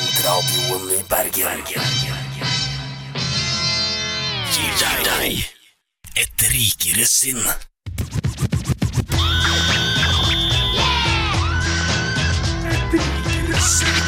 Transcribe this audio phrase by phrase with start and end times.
[0.00, 1.60] Studentradioen i Bergen.
[4.48, 4.72] Gir
[5.04, 5.44] deg
[6.16, 7.42] et rikere sinn.
[12.64, 14.00] Et rikere sinn.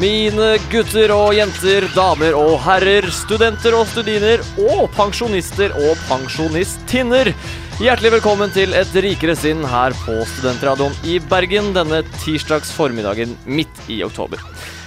[0.00, 7.34] Mine gutter og jenter, damer og herrer, studenter og studiner og pensjonister og pensjonistinner.
[7.76, 13.82] Hjertelig velkommen til Et rikere sinn her på Studentradioen i Bergen denne tirsdags formiddagen midt
[13.92, 14.40] i oktober.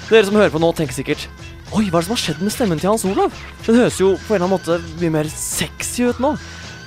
[0.07, 1.27] Dere som hører på nå, tenker sikkert
[1.69, 3.35] Oi, hva er det som har skjedd med stemmen til Hans Olav?
[3.67, 6.33] Den høres jo på en eller annen måte mye mer sexy ut nå.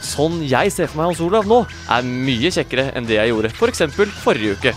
[0.02, 3.54] Sånn jeg ser for meg Hans Olav nå, er mye kjekkere enn det jeg gjorde
[3.54, 3.86] f.eks.
[3.94, 4.74] For forrige uke.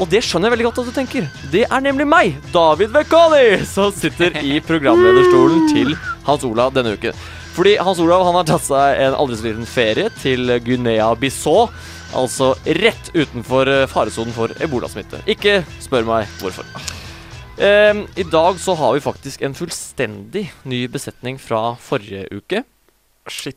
[0.00, 1.28] Og det skjønner jeg veldig godt at du tenker.
[1.52, 5.92] Det er nemlig meg, David Vekali, som sitter i programlederstolen til
[6.24, 7.12] Hans Olav denne uken.
[7.52, 11.66] Fordi Hans Olav han har tatt seg en aldri så liten ferie til Guinea-Bissau.
[12.16, 15.20] Altså rett utenfor eh, faresonen for ebolasmitte.
[15.28, 16.64] Ikke spør meg hvorfor.
[17.60, 22.62] Um, I dag så har vi faktisk en fullstendig ny besetning fra forrige uke.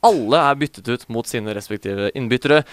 [0.06, 2.66] Alle er byttet ut mot sine respektive innbyttere.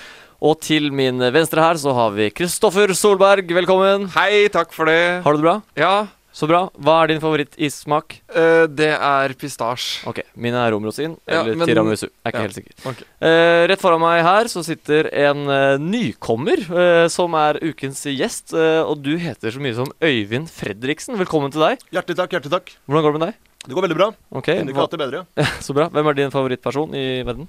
[0.43, 3.47] Og til min venstre her så har vi Kristoffer Solberg.
[3.63, 4.11] Velkommen.
[4.17, 5.23] Hei, takk for det.
[5.23, 5.57] Har du det bra?
[5.79, 5.95] Ja,
[6.33, 6.63] Så bra.
[6.81, 8.15] Hva er din favoritissmak?
[8.35, 10.07] eh, det er pistasje.
[10.09, 12.07] Ok, Mine er romrosin Ja, eller men- tiramisu.
[12.09, 12.75] Jeg er ikke ja, helt sikker.
[12.89, 13.03] ok.
[13.21, 18.55] Eh, rett foran meg her så sitter en eh, nykommer eh, som er ukens gjest.
[18.57, 21.19] eh, og du heter så mye som Øyvind Fredriksen.
[21.21, 21.79] Velkommen til deg.
[21.93, 22.73] Hjertelig takk, hjertelig takk.
[22.89, 23.37] Hvordan går det med deg?
[23.69, 24.09] Det går veldig bra.
[24.33, 25.27] Ok, Kunne ikke hva, hatt det bedre.
[25.69, 25.89] Så bra.
[25.93, 27.49] Hvem er din favorittperson i verden?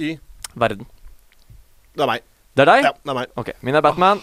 [0.00, 0.18] I
[0.56, 0.86] Verden.
[1.94, 2.22] Det er meg.
[2.56, 2.84] Det er deg?
[2.88, 3.28] Ja, det er meg.
[3.36, 4.20] Ok, min er Batman.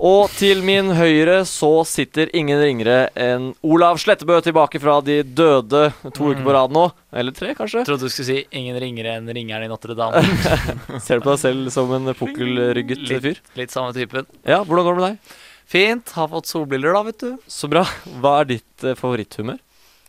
[0.00, 5.90] Og til min høyre så sitter ingen ringere enn Olav Slettebø tilbake fra de døde
[6.16, 6.86] to uker på rad nå.
[7.12, 7.82] Eller tre, kanskje.
[7.82, 10.22] Jeg trodde du skulle si 'ingen ringere enn ringeren i Notre-Dame'.
[11.04, 13.42] Ser du på deg selv som en pukkelrygget Litt, fyr?
[13.60, 14.24] litt samme typen.
[14.48, 15.36] Ja, hvordan går det med deg?
[15.70, 16.10] Fint.
[16.16, 17.36] Har fått solbriller, da, vet du.
[17.46, 17.84] Så bra.
[18.24, 19.60] Hva er ditt eh, favoritthumør?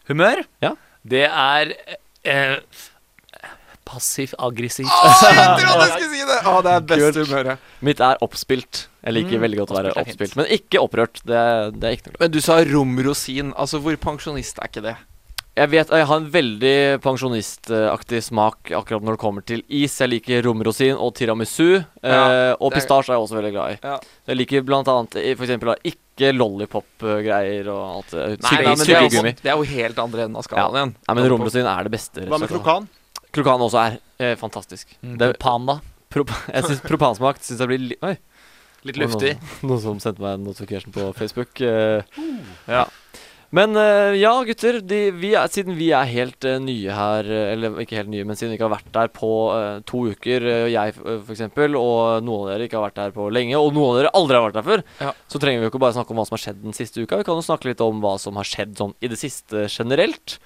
[0.07, 0.45] Humør?
[0.63, 0.71] Ja.
[1.03, 1.75] Det er
[2.23, 2.55] eh,
[3.91, 4.87] passiv-aggressivt.
[4.87, 6.39] Jeg trodde jeg skulle si det!
[6.47, 7.27] Å, det er beste Kult.
[7.29, 7.69] humøret.
[7.91, 8.85] Mitt er oppspilt.
[9.01, 10.35] Jeg liker Mm, veldig godt å være oppspilt oppspilt.
[10.39, 11.21] Men ikke opprørt.
[11.25, 11.45] Det,
[11.81, 12.19] det er ikke noe.
[12.23, 13.53] Men du sa romrosin.
[13.59, 14.97] Altså, hvor pensjonist er ikke det?
[15.59, 19.97] Jeg vet jeg har en veldig pensjonistaktig smak akkurat når det kommer til is.
[19.99, 21.81] Jeg liker romrosin og tiramisu.
[22.03, 23.79] eh, og pistasje er jeg også veldig glad i.
[23.83, 23.97] Ja.
[24.31, 28.29] Jeg liker blant annet for eksempel ikke lollipop-greier og alt det.
[28.45, 30.95] Nei, nei, men det er, jo, det er jo helt andre enden av skalaen igjen.
[31.09, 32.25] Nei, men romrosin er det beste.
[32.31, 32.87] Hva med krokan?
[33.31, 34.95] Krokan også er eh, fantastisk.
[35.03, 35.79] Mm, Det- propan, da?
[36.11, 38.17] Pro, jeg synes propansmak syns jeg blir li Oi.
[38.83, 39.35] Litt luftig.
[39.37, 41.61] Noen, noen som sendte meg en notification på Facebook.
[41.61, 42.01] eh,
[42.67, 42.87] ja.
[43.53, 44.79] Men eh, ja, gutter.
[44.81, 48.23] De, vi er, siden vi er helt eh, nye her, eh, eller ikke helt nye,
[48.25, 51.43] men siden vi ikke har vært der på eh, to uker, jeg f.eks.,
[51.77, 54.39] og noen av dere ikke har vært der på lenge, og noen av dere aldri
[54.39, 55.11] har vært der før, Ja.
[55.29, 57.19] så trenger vi jo ikke bare snakke om hva som har skjedd den siste uka.
[57.21, 60.39] Vi kan jo snakke litt om hva som har skjedd sånn i det siste generelt.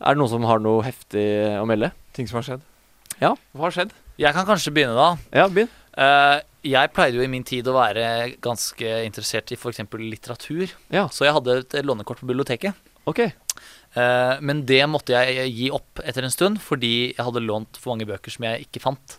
[0.00, 1.24] Er det noen som har noe heftig
[1.60, 1.90] å melde?
[2.16, 2.62] Ting som har skjedd.
[3.20, 3.34] Ja.
[3.52, 3.90] Hva har skjedd?
[4.20, 5.10] Jeg kan kanskje begynne, da.
[5.42, 5.68] Ja, begynn.
[5.92, 8.04] Uh, jeg pleide jo i min tid å være
[8.44, 9.82] ganske interessert i f.eks.
[10.00, 10.72] litteratur.
[10.92, 11.06] Ja.
[11.12, 12.76] Så jeg hadde et lånekort på biblioteket.
[13.08, 13.26] Ok.
[13.96, 17.92] Uh, men det måtte jeg gi opp etter en stund, fordi jeg hadde lånt for
[17.92, 19.18] mange bøker som jeg ikke fant.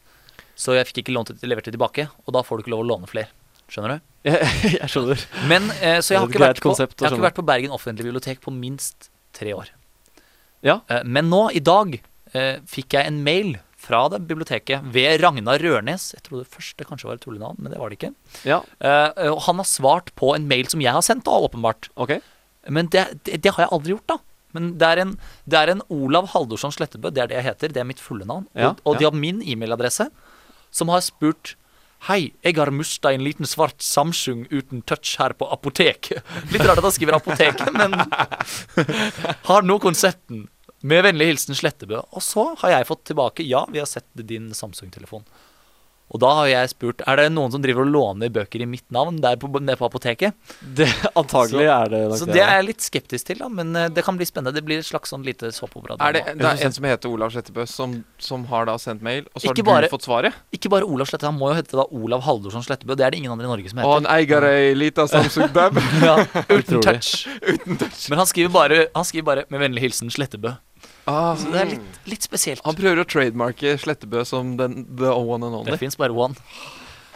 [0.58, 2.86] Så jeg fikk ikke lånt det, levert det tilbake, og da får du ikke lov
[2.86, 3.30] å låne flere.
[3.72, 4.08] Skjønner du?
[4.30, 4.50] Jeg,
[4.80, 5.28] jeg skjønner.
[5.50, 8.53] Men uh, Så jeg har, på, jeg har ikke vært på Bergen offentlige bibliotek på
[8.53, 9.74] minst tre år.
[10.66, 10.80] Ja.
[10.90, 12.00] Eh, men nå, i dag,
[12.34, 16.12] eh, fikk jeg en mail fra det biblioteket ved Ragnar Rørnes.
[16.14, 18.14] Jeg trodde først det kanskje var et tullenavn, men det var det ikke.
[18.46, 21.90] Ja, Eh, og han har svart på en mail som jeg har sendt, da, åpenbart.
[21.98, 22.22] Okay.
[22.70, 24.18] Men det, det, det har jeg aldri gjort, da.
[24.54, 25.16] Men det er en,
[25.48, 27.74] det er en Olav Haldorsson Slettebø, det er det jeg heter.
[27.74, 28.48] Det er mitt fulle navn.
[28.54, 30.10] Ja, og og de har min e-mailadresse,
[30.72, 31.56] som har spurt
[32.07, 36.09] Hei, jeg har mista en liten svart Samsung uten touch her på apotek.
[36.50, 37.94] Litt rart at han skriver apotek, men
[39.45, 40.47] Har nå konsepten.
[40.81, 42.00] Med vennlig hilsen Slettebø.
[42.09, 45.28] Og så har jeg fått tilbake Ja, vi har sett din Samsung-telefon.
[46.12, 48.84] Og da har jeg spurt Er det noen som driver og låner bøker i mitt
[48.92, 50.36] navn der på, nede på apoteket.
[50.60, 53.88] Det, antagelig er det nok Så det er jeg litt skeptisk til, da, men eh,
[53.94, 54.54] det kan bli spennende.
[54.58, 55.96] Det blir et slags sånn lite såpeopera.
[56.04, 59.24] Er det, det er en som heter Olav Slettebø, som, som har da sendt mail,
[59.31, 60.36] og så har Ikke du bare- fått svaret?
[60.52, 62.98] Ikke bare Olav Slettebø, han må jo hete da Olav Haldorsson Slettebø.
[63.00, 63.88] Det er det ingen andre i Norge som heter.
[63.92, 65.80] Og han eier ei lita Samsung-bab.
[66.02, 66.18] Ja,
[66.50, 68.10] uten uten touch.
[68.10, 70.57] Men han skriver, bare, han skriver bare 'med vennlig hilsen Slettebø'.
[71.12, 72.63] Ah, Så det er litt, litt spesielt.
[72.68, 75.81] Han prøver å trademarke Slettebø som den, the one and Det only.
[75.81, 76.38] fins bare one.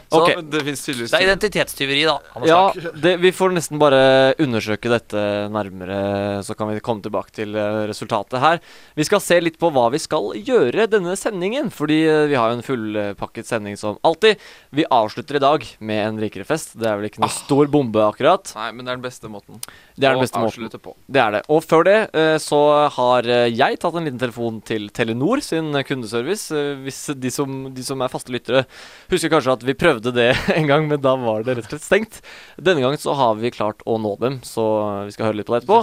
[0.10, 0.36] Så okay.
[0.42, 2.16] Det det er identitetstyveri, da.
[2.46, 2.60] Ja,
[3.02, 5.22] det, vi får nesten bare undersøke dette
[5.54, 8.62] nærmere, så kan vi komme tilbake til eh, resultatet her.
[8.98, 12.54] Vi skal se litt på hva vi skal gjøre denne sendingen, fordi eh, vi har
[12.54, 14.42] jo en fullpakket sending som alltid.
[14.76, 16.78] Vi avslutter i dag med en rikere fest.
[16.80, 18.54] Det er vel ikke noe stor bombe, akkurat.
[18.60, 19.64] Nei, men det er den beste måten
[19.96, 20.82] Det er den beste måten.
[20.84, 20.92] på.
[21.08, 21.42] Det er det.
[21.48, 22.60] Og før det eh, så
[22.98, 26.52] har eh, jeg tatt en liten telefon til Telenor sin kundeservice.
[26.52, 28.66] Eh, Hvis de som, de som er faste lyttere,
[29.12, 31.88] husker kanskje at vi prøvde det en gang, men da var det rett og slett
[31.88, 32.20] stengt.
[32.60, 34.66] Denne gangen så har vi klart å nå dem, så
[35.08, 35.80] vi skal høre litt på det etterpå.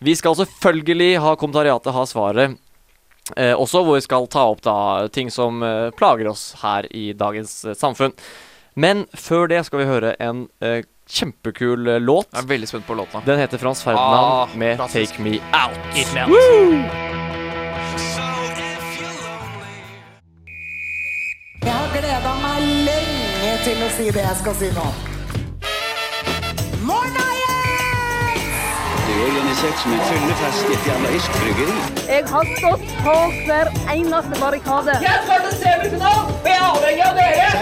[0.00, 2.54] Vi skal selvfølgelig ha kommentariatet ha svaret.
[3.36, 7.10] Eh, også hvor vi skal ta opp da ting som eh, plager oss her i
[7.18, 8.14] dagens eh, samfunn.
[8.80, 12.28] Men før det skal vi høre en eh, kjempekul eh, låt.
[12.32, 13.22] Jeg er veldig spent på låta.
[13.26, 15.18] Den heter Frans Ferdinand Ah, med klassisk.
[15.18, 15.98] 'Take Me Out'.
[15.98, 17.00] It me out.
[21.64, 24.86] Jeg har gleda meg lenge til å si det jeg skal si nå.
[26.88, 27.19] Morna,
[29.10, 31.78] er organisert som en fyllefest i et jernaisk bryggeri.
[32.08, 33.16] Jeg har stått på
[33.46, 34.92] hver eneste barrikade.
[35.00, 35.14] Jeg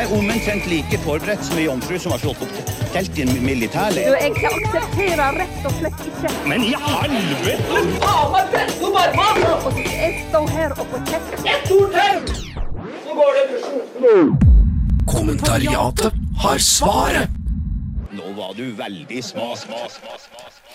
[0.02, 2.54] er omtrent like forberedt som ei jomfru som har slått opp
[2.92, 4.14] telt i en Du, militærleir.
[4.16, 7.64] jeg aksepterer rett og slett ikke Men i helvete!
[9.68, 11.32] Og jeg står her og får kjeft.
[15.08, 16.12] Kommentariatet
[16.42, 17.28] har svaret.
[18.12, 20.67] Nå var du veldig sma, sma, sma, sma.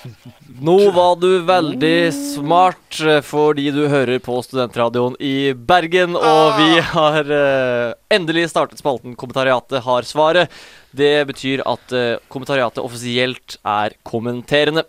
[0.63, 6.81] Nå var du veldig smart eh, fordi du hører på Studentradioen i Bergen, og vi
[6.91, 10.51] har uh, endelig startet spalten Kommentariatet har svaret.
[10.91, 14.85] Det betyr at uh, kommentariatet offisielt er kommenterende.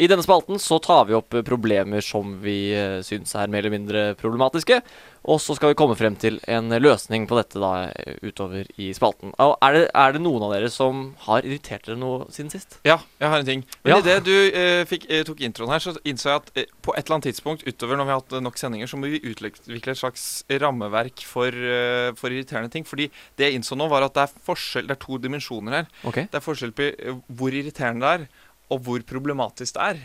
[0.00, 3.60] I denne spalten så tar vi opp eh, problemer som vi uh, syns er mer
[3.60, 4.78] eller mindre problematiske,
[5.28, 8.86] og så skal vi komme frem til en løsning på dette da eh, utover i
[8.96, 9.34] spalten.
[9.36, 12.78] Er, det, er det noen av dere som har irritert dere noe siden sist?
[12.88, 13.66] Ja, jeg har en ting.
[13.84, 13.98] Men Ja.
[14.00, 17.04] idet du eh, fikk, eh, tok introen her, så innså jeg at eh, på et
[17.04, 19.92] eller annet tidspunkt utover når vi har hatt eh, nok sendinger, så må vi utvikle
[19.92, 22.88] et slags rammeverk for, eh, for irriterende ting.
[22.88, 25.92] Fordi det jeg innså nå, var at det er forskjell, det er to dimensjoner her.
[26.08, 26.24] Okay.
[26.32, 30.02] Det er forskjell på eh, hvor irriterende det er, og hvor problematisk det er.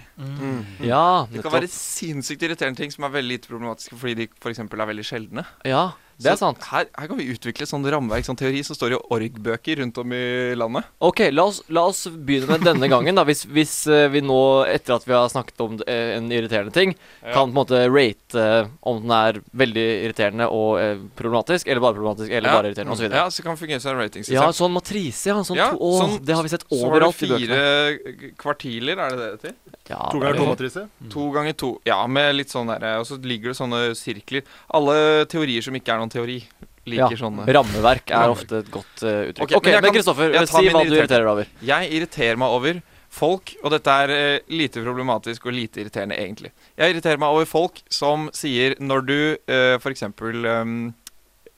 [0.84, 4.60] Ja, Det kan være sinnssykt irriterende ting som er veldig lite problematiske fordi de f.eks.
[4.66, 5.46] er veldig sjeldne.
[5.66, 6.62] Ja, det er sant.
[6.72, 10.14] Her, her kan vi utvikle sånn rammeverk, sånn teori, som står i org-bøker rundt om
[10.16, 10.86] i landet.
[11.04, 13.16] Ok, la oss, la oss begynne med denne gangen.
[13.16, 14.38] da Hvis, hvis eh, vi nå,
[14.72, 18.40] etter at vi har snakket om eh, en irriterende ting, kan på en måte rate
[18.40, 22.56] eh, om den er veldig irriterende og problematisk, eller bare problematisk, eller Ja.
[22.60, 23.12] bare irriterende, osv.
[23.12, 24.40] Ja, så kan det fungere som en ratingsystem.
[24.40, 25.40] Ja, sånn matrise, ja.
[25.44, 27.46] Sånn Ja, to, å, sånn- det har vi sett overalt i bøkene.
[27.46, 29.56] Så var det fire kvartiler, er det det det heter?
[29.90, 30.36] Ja, To ganger
[30.66, 31.70] er- to ganger to.
[31.86, 34.42] Ja, med litt sånn derre Og så ligger det sånne sirkler.
[34.74, 36.40] Alle teorier som ikke er noen teori,
[36.86, 37.46] Ja, liker sånne.
[37.50, 39.46] Rammeverk er ofte et godt uh, uttrykk.
[39.48, 41.50] Ok, okay men Kristoffer, si hva du irriterer deg over.
[41.66, 42.82] Jeg irriterer meg over
[43.16, 46.52] folk, og dette er uh, lite problematisk og lite irriterende egentlig.
[46.78, 49.18] Jeg irriterer meg over folk som sier når du
[49.50, 50.06] uh, f.eks.
[50.12, 50.94] Um,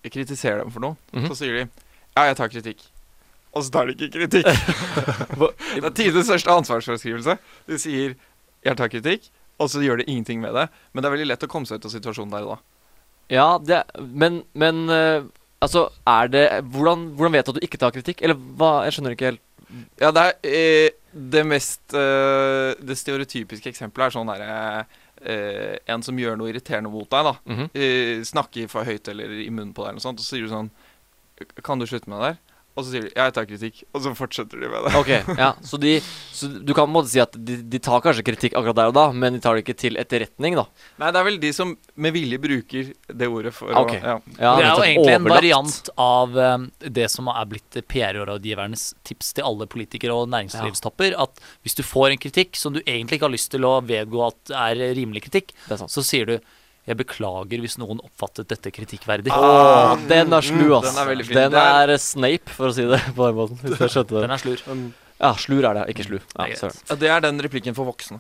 [0.08, 1.28] kritiserer dem for noe, Mhm.
[1.28, 2.86] så sier de ja, jeg tar kritikk.
[3.58, 4.48] Og så tar de ikke kritikk.
[5.76, 7.36] det er tidenes største ansvarsforskrivelse.
[7.68, 8.16] De sier
[8.66, 9.28] jeg tar kritikk,
[9.60, 10.68] og så gjør de ingenting med det.
[10.94, 12.58] Men det er veldig lett å komme seg ut av situasjonen der og da.
[13.34, 15.26] Ja, det, men, men eh,
[15.64, 18.24] altså, er det hvordan, hvordan vet du at du ikke tar kritikk?
[18.24, 18.86] Eller hva?
[18.88, 19.44] Jeg skjønner ikke helt.
[20.00, 24.60] Ja, det er eh, det mest eh, Det stereotypiske eksempelet er sånn derre
[25.20, 27.34] eh, En som gjør noe irriterende mot deg, da.
[27.52, 27.66] Mhm.
[27.76, 30.48] eh, snakker for høyt eller i munnen på deg, eller noe sånt, og så sier
[30.48, 30.72] du sånn
[31.68, 32.40] Kan du slutte med det der?
[32.78, 34.94] Og så sier de ja, jeg tar kritikk, og så fortsetter de med det.
[35.02, 35.10] Ok,
[35.42, 35.96] ja, så, de,
[36.36, 38.92] så du kan på en måte si at de, de tar kanskje kritikk akkurat der
[38.94, 40.68] og da, men de tar det ikke til etterretning, da.
[41.02, 43.98] Nei, det er vel de som med vilje bruker det ordet for okay.
[43.98, 44.18] å ja.
[44.38, 48.90] Ja, det er jo egentlig egentlig en variant av um, det som er blitt PR-rådgivernes
[49.08, 51.16] tips til alle politikere og næringslivstopper.
[51.20, 54.24] At hvis du får en kritikk som du egentlig ikke har lyst til å vedgå
[54.28, 56.38] at er rimelig kritikk, er så sier du
[56.88, 59.34] jeg beklager hvis noen oppfattet dette kritikkverdig.
[59.36, 60.88] Ah, den er slu, ass.
[60.88, 61.36] den er veldig fin.
[61.36, 63.60] Den er- er Snape, for å si det på den måten.
[63.64, 64.64] Hvis jeg skjønte Den er slur.
[65.18, 66.18] Ja, slur er det, ikke slu.
[66.20, 68.20] Det Ja, Ja, Det er den replikken for voksne.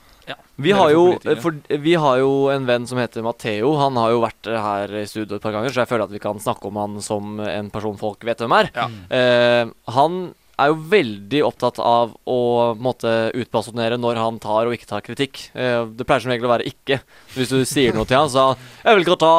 [0.58, 3.76] Vi har, jo, for, vi har jo en venn som heter Matheo.
[3.78, 6.20] Han har jo vært her i studio et par ganger, så jeg føler at vi
[6.20, 8.72] kan snakke om han som en person folk vet hvem er.
[8.74, 8.88] Ja.
[9.14, 12.40] Uh, han er jo veldig opptatt av å
[12.82, 15.50] måtte en når han tar og ikke tar kritikk.
[15.54, 17.00] Eh, det pleier som regel å være ikke.
[17.36, 19.36] Hvis du sier noe til han, så Jeg velger å ta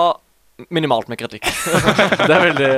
[0.70, 1.46] minimalt med kritikk.
[2.28, 2.70] det er veldig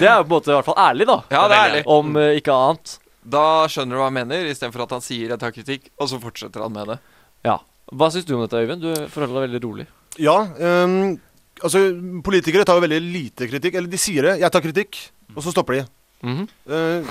[0.00, 1.18] Det er jo på en måte i hvert fall ærlig, da.
[1.32, 1.82] Ja, det er ærlig.
[1.86, 2.98] Om eh, ikke annet.
[3.26, 6.20] Da skjønner du hva jeg mener, istedenfor at han sier 'jeg tar kritikk', og så
[6.22, 6.98] fortsetter han med det.
[7.44, 7.58] Ja.
[7.92, 8.82] Hva syns du om dette, Øyvind?
[8.82, 9.86] Du forholder deg veldig rolig.
[10.18, 11.16] Ja, um,
[11.62, 11.80] altså
[12.24, 13.74] politikere tar jo veldig lite kritikk.
[13.74, 15.00] Eller de sier det, 'jeg tar kritikk',
[15.34, 15.86] og så stopper de.
[16.22, 16.48] Mhm.
[16.68, 17.02] Eh,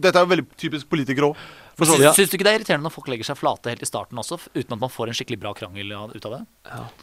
[0.00, 1.36] dette er jo veldig typisk politikere òg.
[1.80, 2.10] Syns, Ja.
[2.12, 4.36] syns du ikke det er irriterende når folk legger seg flate helt i starten også,
[4.52, 6.40] uten at man får en skikkelig bra krangel ut av det?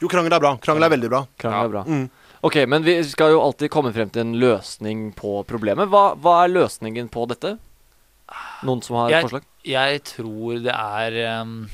[0.03, 0.51] Jo, krangel er bra.
[0.61, 1.21] Krangel er veldig bra.
[1.41, 1.83] Krangel er bra.
[1.87, 2.09] Mm.
[2.45, 5.89] Ok, men vi skal jo alltid komme frem til en løsning på problemet.
[5.89, 7.55] Hva, hva er løsningen på dette?
[8.67, 9.43] Noen som har Jeg- forslag?
[9.65, 11.69] Jeg tror det er um,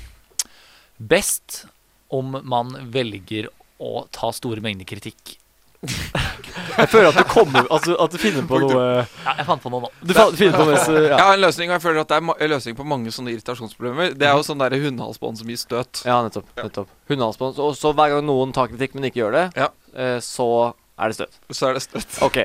[1.00, 1.65] best
[2.13, 3.50] om man velger
[3.82, 5.38] å ta store mengder kritikk.
[6.73, 9.69] Jeg føler at du kommer Altså at du finner på noe Ja, jeg fant på
[9.73, 9.89] noe nå.
[10.01, 11.17] Du fa- finner på mens Jeg ja.
[11.19, 13.33] har en løsning, og jeg føler at det er ma- en løsning på mange sånne
[13.33, 14.13] irritasjonsproblemer.
[14.17, 16.03] Det er jo sånn der hundehalsbånd som gir støt.
[16.05, 16.47] ja, nettopp.
[16.57, 16.87] nettopp.
[17.11, 17.59] Hundehalsbånd.
[17.59, 19.67] Og så hver gang noen tar kritikk, men ikke gjør det, Ja.
[19.95, 20.47] eh, så
[20.97, 21.37] er det støt.
[21.51, 22.17] Så er det støt.
[22.25, 22.37] Ok,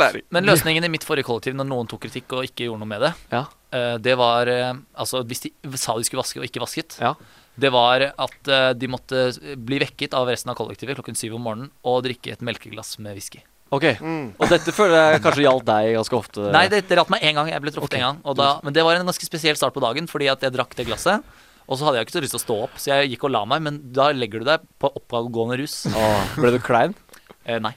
[0.00, 0.22] læring.
[0.30, 3.00] Men løsningen i mitt forrige kollektiv, når noen tok kritikk og ikke gjorde noe med
[3.06, 3.44] det, Ja.
[3.72, 7.14] eh, det var eh, Altså, hvis de sa de skulle vaske og ikke vasket, Ja.
[7.56, 11.46] Det var at eh, de måtte bli vekket av resten av kollektivet klokken syv om
[11.48, 13.42] morgenen og drikke et melkeglass med whisky.
[13.74, 16.44] Ok, Og dette føler jeg kanskje gjaldt deg ganske ofte.
[16.54, 17.48] Nei, det, gjaldt meg én gang.
[17.50, 17.98] Jeg ble truffet okay.
[17.98, 18.20] en gang.
[18.22, 20.76] Og da, men det var en ganske spesiell start på dagen, fordi at jeg drakk
[20.78, 21.26] det glasset.
[21.66, 23.32] Og så hadde jeg ikke så lyst til å stå opp, så jeg gikk og
[23.34, 23.64] la meg.
[23.66, 25.80] Men da legger du deg på oppgående rus.
[25.90, 26.96] Åh, ble du klein?
[27.46, 27.70] Eh, nei.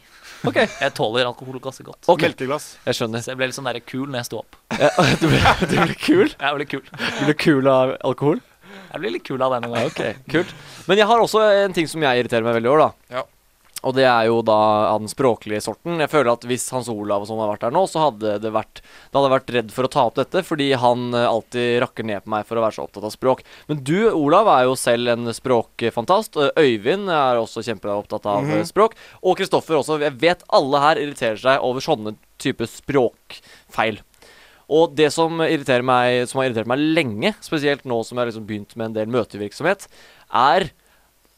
[0.49, 2.07] Ok, Jeg tåler alkohol ganske godt.
[2.09, 2.31] Okay.
[2.31, 2.71] Melkeglass.
[2.87, 3.21] jeg skjønner.
[3.21, 4.55] Så jeg ble litt sånn der kul når jeg sto opp.
[4.79, 4.89] Ja,
[5.21, 6.31] du, ble, du ble kul?
[6.31, 6.81] Jeg ble kul.
[6.89, 8.41] Du ble kul av alkohol?
[8.93, 9.91] Jeg blir litt kul av det noen ganger.
[9.91, 10.55] Ok, kult.
[10.89, 13.19] Men jeg har også en ting som jeg irriterer meg veldig over, da.
[13.19, 13.27] Ja.
[13.87, 14.57] Og det er jo da
[14.91, 16.01] av den språklige sorten.
[16.03, 18.51] Jeg føler at hvis Hans Olav og sånn hadde vært der nå, så hadde det
[18.51, 21.79] vært Da hadde jeg vært redd for å ta opp dette, fordi han eh, alltid
[21.85, 23.45] rakker ned på meg for å være så opptatt av språk.
[23.71, 26.35] Men du, Olav, er jo selv en språkfantast.
[26.59, 28.99] Øyvind er også kjempeopptatt av eh, språk.
[29.23, 30.01] Og Kristoffer også.
[30.03, 34.03] Jeg vet alle her irriterer seg over sånne type språkfeil.
[34.69, 38.31] Og det som irriterer meg Som har irritert meg lenge, spesielt nå som jeg har
[38.31, 39.87] liksom begynt med en del møtevirksomhet,
[40.29, 40.69] er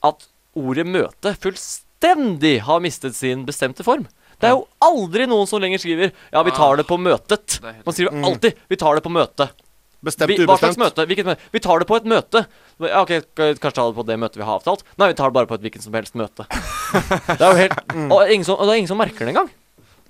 [0.04, 4.08] at ordet 'møte' fullstendig har mistet sin bestemte form.
[4.42, 7.62] Det er jo aldri noen som lenger skriver 'ja, vi tar det på møtet'.
[7.64, 9.50] Er helt Man skriver alltid 'vi tar det på møtet'.
[10.02, 11.06] Bestemt, Vi, hva slags møte?
[11.06, 11.42] Hvilket møte?
[11.54, 12.48] Vi tar det på et møte.
[12.82, 14.82] Ja, ok, Kanskje ta det på det møtet vi har avtalt?
[14.98, 16.48] Nei, vi tar det bare på et hvilket som helst møte.
[17.38, 17.78] Det er jo helt
[18.10, 19.52] Og, ingen som, og det er ingen som merker det engang.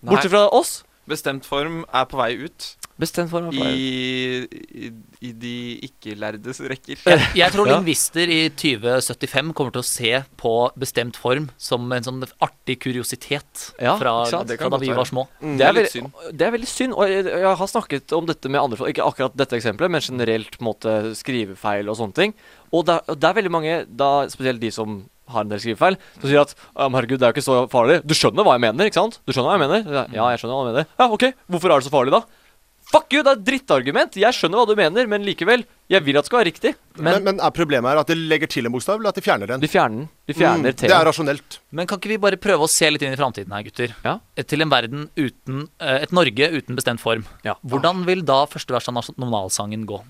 [0.01, 0.86] Bortsett fra oss.
[1.12, 2.70] Bestemt form er på vei ut
[3.01, 3.74] Bestemt form meg.
[3.74, 4.46] i,
[4.86, 4.89] i,
[5.25, 5.53] i de
[5.88, 7.00] ikke-lærdes rekker.
[7.10, 7.77] Jeg, jeg tror Ja.
[7.79, 13.65] lingvister i 2075 kommer til å se på bestemt form som en sånn artig kuriositet
[13.81, 15.00] Ja, fra, fra da vi være.
[15.01, 15.25] var små.
[15.41, 16.03] Det er, veldig,
[16.38, 16.93] det er veldig synd.
[16.98, 18.93] Og jeg, jeg har snakket om dette med andre folk.
[18.93, 22.36] Ikke akkurat dette eksempelet, men generelt på en måte skrivefeil og sånne ting.
[22.72, 25.62] Og det, er- og det er veldig mange, da, spesielt de som har en del
[25.63, 28.01] skrivefeil, som sier at «Ja, herregud, det er jo ikke så farlig.
[28.03, 29.20] Du skjønner hva jeg mener, ikke sant?
[29.24, 30.08] Du skjønner hva jeg mener?
[30.12, 30.88] Ja, jeg skjønner hva du mener.
[31.00, 31.24] Ja, ok.
[31.55, 32.20] Hvorfor er det så farlig, da?
[32.91, 34.17] Fuck you, det er et drittargument.
[34.19, 35.63] Jeg skjønner hva du mener, men likevel.
[35.91, 36.71] Jeg vil at det skal være riktig.
[37.00, 39.48] Men, men er problemet her at de legger til en bokstav, eller at de fjerner
[39.48, 39.63] den?
[39.63, 40.10] De fjerner den.
[40.27, 41.57] De fjerner Mm, det er rasjonelt.
[41.71, 43.95] Men kan ikke vi bare prøve å se litt inn i framtiden her, gutter?
[44.03, 44.17] Ja.
[44.43, 47.24] Til en verden uten eh, Et Norge uten bestemt form.
[47.48, 47.55] Ja.
[47.63, 50.01] Hvordan vil da første vers av nasjonalsangen gå?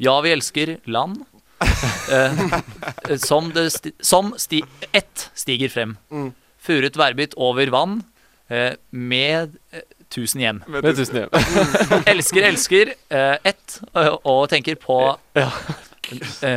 [0.00, 1.22] Ja, vi elsker land.
[2.12, 4.62] eh, som det sti som sti
[4.96, 5.96] ett stiger frem.
[6.12, 6.30] Mm.
[6.60, 8.00] Furet værbitt over vann
[8.48, 10.62] eh, med eh, tusen hjem.
[10.66, 11.30] Med 1000 hjem.
[12.12, 14.96] Elsker, elsker uh, ett eh, og tenker på
[15.38, 15.46] Ja.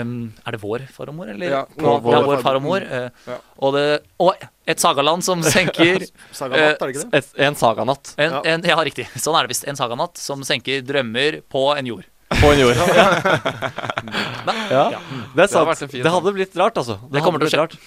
[0.01, 1.51] um, Er det vår far og mor, eller?
[1.51, 2.81] Ja, på, vår ja, vår far og mor.
[2.81, 3.37] Uh, Ja.
[3.59, 3.83] og, det,
[4.23, 6.01] og et sagaland som senker
[6.33, 7.19] Saganatt, er det ikke det?
[7.21, 9.05] Et, en saganatt en, en, Ja, riktig.
[9.21, 9.67] Sånn er det visst.
[9.69, 12.09] En saganatt som senker drømmer på en jord.
[12.39, 12.81] på en jord.
[14.73, 14.99] Ja, ja.
[15.35, 15.67] det er sant.
[15.69, 16.97] vært en fin Det hadde blitt rart, altså.
[17.13, 17.61] Det kommer til å skje.
[17.61, 17.77] rart.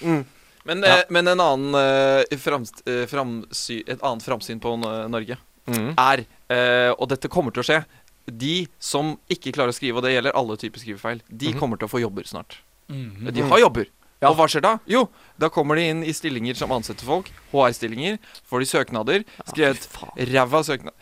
[0.67, 0.95] Men, Ja.
[1.13, 5.91] men en annen, eh, framst, eh, framsy, et annet framsyn på Norge Mm.
[5.99, 7.81] er, eh, og dette kommer til å skje
[8.27, 11.59] De som ikke klarer å skrive, og det gjelder alle typer skrivefeil, de mm.
[11.59, 12.59] kommer til å få jobber snart.
[12.91, 13.29] Mm.
[13.35, 13.87] De har jobber.
[14.17, 14.31] Ja.
[14.31, 14.71] Og hva skjer da?
[14.89, 15.03] Jo,
[15.37, 17.29] da kommer de inn i stillinger som ansetter folk.
[17.51, 18.17] HR-stillinger.
[18.49, 19.25] Får de søknader.
[19.45, 20.95] Skrevet ja, ræva søknad...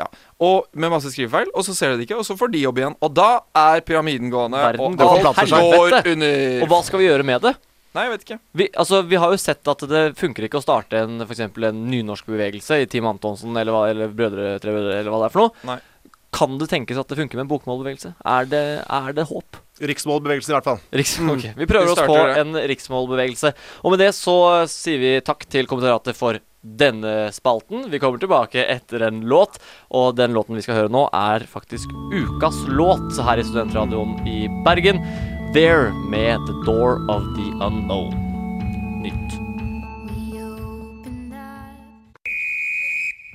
[0.00, 0.08] Ja.
[0.42, 1.52] Og med masse skrivefeil.
[1.54, 2.98] Og så ser de det ikke, og så får de jobb igjen.
[2.98, 3.28] Og da
[3.62, 6.42] er pyramiden gående, Verden og alt går under.
[6.64, 7.54] Og hva skal vi gjøre med det?
[7.96, 8.38] Nei, jeg vet ikke.
[8.60, 11.84] Vi, altså, vi har jo sett at det funker ikke å starte en, for en
[11.88, 15.46] nynorskbevegelse i Team Antonsen eller, hva, eller Brødre Tre Brødre eller hva det er for
[15.46, 15.70] noe.
[15.70, 15.78] Nei.
[16.38, 18.12] Kan det tenkes at det funker med en bokmålbevegelse?
[18.28, 19.56] Er det, er det håp?
[19.80, 20.82] Riksmålbevegelsen, i hvert fall.
[21.00, 21.54] Riks okay.
[21.56, 22.36] Vi prøver Vi oss på det.
[22.42, 23.52] en riksmålbevegelse.
[23.80, 24.36] Og med det så
[24.70, 27.86] sier vi takk til kommentaratet for denne spalten.
[27.88, 29.56] Vi kommer tilbake etter en låt,
[29.94, 34.40] og den låten vi skal høre nå, er faktisk ukas låt her i Studentradioen i
[34.66, 35.00] Bergen.
[35.54, 38.12] There med The Door of the Unknown.
[39.02, 39.32] Nytt.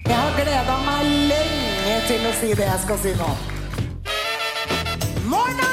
[0.05, 3.32] Jeg har gleda meg lenge til å si det jeg skal si nå.
[5.25, 5.73] Morna,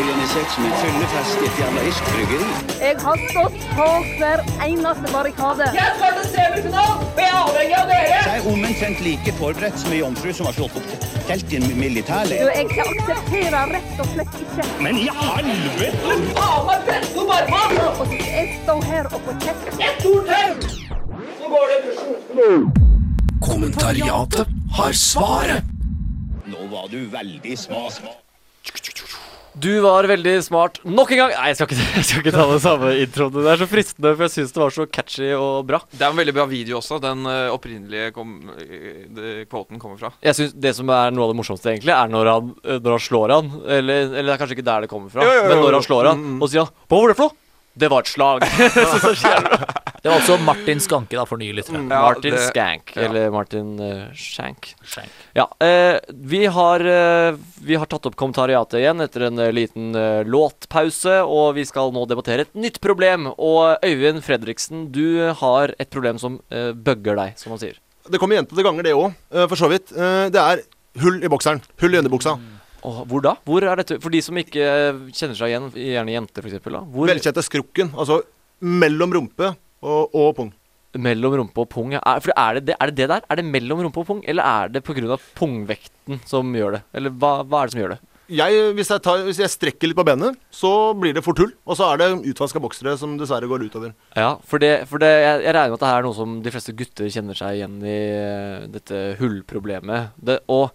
[0.00, 2.50] organisert som en fyllefest i et jævla irsk-bryggeri.
[2.82, 5.68] Jeg har stått på hver eneste barrikade.
[5.76, 8.20] Jeg skal til semifinalen, og jeg er avhengig av dere!
[8.26, 11.66] Jeg er omtrent like forberedt som ei jomfru som har slått opp telt i en
[11.68, 12.50] Du, militærleir.
[12.52, 16.16] jeg aksepterer rett og slett ikke Men i helvete!
[16.38, 17.90] Faen meg presse opp armene!
[17.92, 19.68] å jeg står her og får kjeft.
[19.90, 20.80] Et ord til!
[21.38, 22.72] Så går det i dusjen.
[23.42, 25.64] Kommentariatet har svaret.
[26.46, 28.21] Nå var du veldig smak.
[29.54, 31.32] Du var veldig smart nok en gang.
[31.36, 33.34] Nei, jeg skal ikke, jeg skal ikke ta den samme introen.
[33.36, 35.82] Det er så fristende, for jeg syns det var så catchy og bra.
[35.92, 37.00] Det er en veldig bra video også.
[37.02, 40.12] Den eh, opprinnelige kom, eh, quoten kommer fra.
[40.24, 42.96] Jeg synes Det som er noe av det morsomste, egentlig, er når han, eh, når
[42.96, 43.52] han slår han.
[43.66, 45.78] Eller, eller det er kanskje ikke der det kommer fra, Jo, jo, jo, men når
[45.78, 47.41] han slår han, og sier han 'Hva var det for noe?'
[47.74, 48.42] Det var et slag.
[50.02, 50.08] det.
[50.08, 51.80] Var altså Martin Skanke, da, for nye lyttere.
[51.88, 53.06] Ja, Martin det- Skank, ja.
[53.06, 54.74] eller Martin uh, Shank.
[54.84, 55.08] Shank.
[55.38, 59.94] Ja, eh, vi, har, eh, vi har tatt opp kommentariatet igjen etter en eh, liten
[59.96, 63.30] eh, låtpause, og vi skal nå debattere et nytt problem.
[63.38, 67.78] Og Øyvind Fredriksen, du har et problem som uh, bugger deg, som man sier.
[68.10, 69.14] Det kommer gjentatte ganger, det òg,
[69.46, 69.92] for så vidt.
[69.94, 70.64] Eh, Det er
[71.00, 71.62] hull i bokseren.
[71.80, 72.34] Hull i underbuksa.
[72.88, 73.36] Og hvor da?
[73.46, 73.98] Hvor er dette?
[74.02, 74.66] For de som ikke
[75.14, 76.64] kjenner seg igjen, gjerne jenter f.eks.
[77.12, 77.92] Velkjente skrukken.
[77.94, 78.22] Altså
[78.62, 80.52] mellom rumpe og, og pung.
[80.94, 81.92] mellom rumpe og pung?
[81.96, 82.02] ja.
[82.06, 83.26] Er, for er det det, er det det der?
[83.28, 85.18] Er det mellom rumpe og pung, eller er det pga.
[85.38, 86.82] pungvekten som gjør det?
[86.94, 88.02] Eller hva, hva er det som gjør det?
[88.32, 91.50] Jeg, hvis, jeg tar, hvis jeg strekker litt på benet, så blir det fort hull.
[91.66, 93.92] Og så er det utvaska boksere som dessverre går utover.
[94.16, 96.52] Ja, for, det, for det, jeg, jeg regner med at det er noe som de
[96.54, 100.14] fleste gutter kjenner seg igjen i, eh, dette hullproblemet.
[100.16, 100.70] Det, og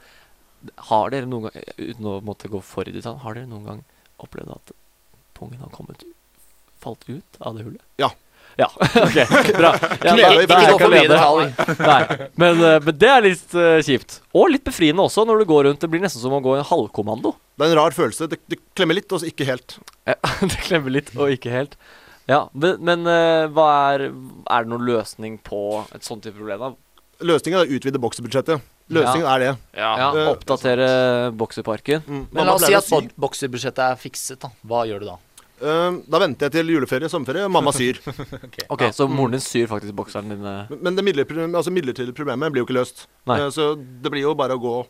[0.90, 3.84] har dere noen gang, uten å måtte gå for i detalj, har dere noen gang
[4.24, 4.72] opplevd at
[5.38, 6.04] pungen har kommet
[6.82, 7.84] falt ut av det hullet?
[8.02, 8.12] Ja.
[8.58, 9.70] Ja, ok, bra.
[10.02, 11.52] Ja, da, da- da Ikke gå for mye detalj.
[11.78, 14.16] Nei, men, eh, men det er litt uh, kjipt.
[14.34, 15.84] Og litt befriende også, når du går rundt.
[15.84, 17.36] Det blir nesten som å gå i en halvkommando.
[17.54, 18.26] Det er en rar følelse.
[18.32, 19.78] Det, det klemmer litt, og ikke helt.
[20.10, 20.16] Ja,
[20.50, 21.78] det klemmer litt, og ikke helt.
[22.26, 25.62] Ja, Men, men uh, hva er Er det noen løsning på
[25.96, 26.66] et sånt type problem?
[26.66, 26.72] da?
[27.30, 28.66] Løsningen er å utvide boksebudsjettet.
[28.90, 29.58] Løsningen er det.
[29.76, 32.02] Ja, Eh, Oppdatere bokseparken.
[32.08, 32.28] Mm.
[32.32, 34.50] Men Mamma la oss si pleier å at bod- bokserbudsjettet er fikset, da.
[34.66, 35.18] Hva gjør du da?
[35.60, 37.98] Eh, Da venter jeg til juleferie, sommerferie, og mamma syr.
[38.70, 40.46] Ok, Så moren din syr faktisk bokseren din?
[40.46, 40.66] eh.
[40.70, 43.08] Men- Men det midlertidige, altså midlertidige problemet blir jo ikke løst.
[43.26, 43.40] Nei.
[43.42, 44.86] Eh, Så det blir jo bare å gå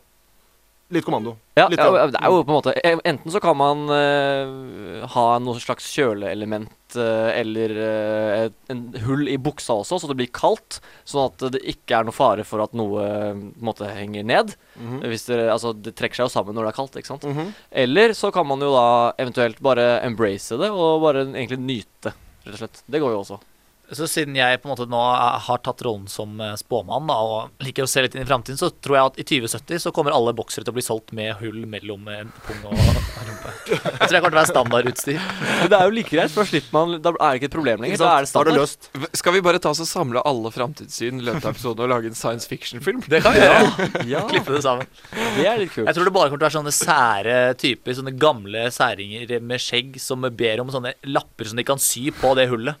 [0.90, 1.36] litt kommando.
[1.58, 5.06] Ja, Litt ja, det er jo på en måte eh, Enten så kan man uh,
[5.12, 10.16] ha noe slags kjøleelement uh, eller uh, et- en hull i buksa også, så det
[10.20, 10.78] blir kaldt.
[11.08, 14.54] Sånn at det ikke er noe fare for at noe måte henger ned.
[14.78, 15.02] Mhm.
[15.10, 16.96] Hvis det, altså, det trekker seg jo sammen når det er kaldt.
[17.00, 17.28] ikke sant?
[17.28, 17.52] Mhm.
[17.84, 18.88] Eller så kan man jo da
[19.20, 22.14] eventuelt bare embrace det og bare egentlig nyte,
[22.46, 22.82] rett og slett.
[22.88, 23.40] Det går jo også.
[23.92, 24.98] Så siden jeg på en måte nå
[25.40, 28.58] har tatt rollen som eh, spåmann da, og liker å se litt inn i framtiden,
[28.60, 31.32] så tror jeg at i 2070 så kommer alle boksere til å bli solgt med
[31.40, 33.54] hull mellom eh, pung og rumpe.
[33.68, 35.20] Jeg tror jeg kommer til å være standardutstyr.
[35.62, 37.54] Men det er jo like greit, for da slipper man Da er det ikke et
[37.56, 38.00] problem lenger.
[38.02, 38.58] Da er det Da det standard.
[38.60, 38.90] løst.
[39.22, 42.10] Skal vi bare ta oss og samle alle framtidssyn i løpet av episoden og lage
[42.12, 43.00] en science fiction-film?
[43.08, 43.88] Det kan vi gjøre.
[44.12, 44.88] Ja, Klippe det sammen.
[45.36, 45.88] det er litt kult.
[45.88, 49.60] Jeg tror det bare kommer til å være sånne sære typer, sånne gamle særinger med
[49.64, 52.76] skjegg som ber om sånne lapper som de kan sy på det hullet.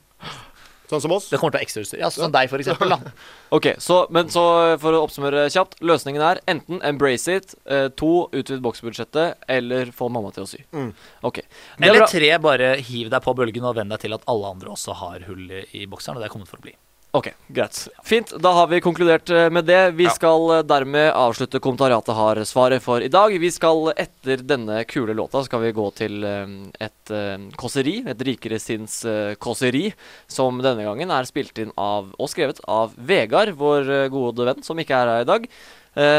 [0.88, 1.28] Sånn som oss.
[1.28, 2.00] Det kommer til å være ekstrautstyr.
[2.00, 2.88] Ja, sånn som deg, for eksempel.
[2.94, 3.12] Da.
[3.58, 4.42] Ok, så, men så
[4.80, 5.78] for å oppsummere kjapt.
[5.84, 10.62] Løsningen er enten embrace it, eh, to utvid boksbudsjettet, eller få mamma til å sy.
[10.72, 10.90] Mm.
[11.28, 11.38] Ok.
[11.44, 14.72] Er Eller tre, bare hiv deg på bølgen og venn deg til at alle andre
[14.72, 16.74] også har hull i- i bokseren, og det er kommet for å bli.
[17.16, 17.88] Ok, greit.
[18.04, 19.90] Fint, da har vi konkludert eh, med det.
[19.96, 20.10] Vi Ja.
[20.12, 23.32] skal eh, dermed avslutte Kommentariatet har svaret for i dag.
[23.40, 26.44] Vi skal etter denne kule låta skal vi gå til eh,
[26.84, 27.12] et
[27.56, 29.00] kåseri, et rikere sinns
[29.40, 29.94] kåseri,
[30.28, 34.76] som denne gangen er spilt inn av og skrevet av Vegard, vår gode venn, som
[34.78, 35.48] ikke er her i dag.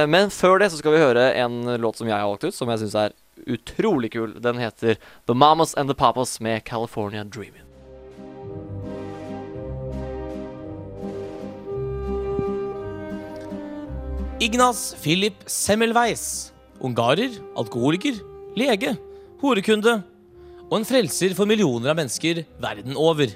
[0.09, 2.67] Men før det så skal vi høre en låt som jeg har valgt ut, som
[2.73, 3.13] jeg syns er
[3.47, 4.33] utrolig kul.
[4.41, 4.97] Den heter
[5.29, 7.68] The Mamas and the Papas med California Dreamin'.
[14.39, 16.53] Ignaz Philip Semmelweis.
[16.79, 18.15] Ungarer, alkoholiker,
[18.55, 18.93] lege,
[19.41, 19.97] horekunde
[20.69, 23.33] og en frelser for millioner av mennesker verden over.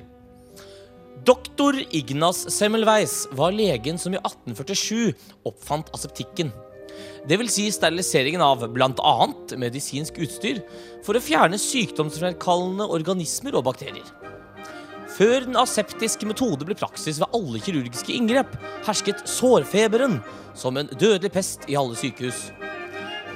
[1.28, 5.12] Doktor Ignaz Semmelweis var legen som i 1847
[5.52, 6.56] oppfant aseptikken.
[7.28, 9.16] Vil si steriliseringen av bl.a.
[9.60, 10.64] medisinsk utstyr
[11.04, 14.08] for å fjerne sykdomsfremkallende organismer og bakterier.
[15.14, 18.56] Før den aseptiske metode ble praksis ved alle kirurgiske inngrep,
[18.88, 20.18] hersket sårfeberen
[20.58, 22.48] som en dødelig pest i alle sykehus.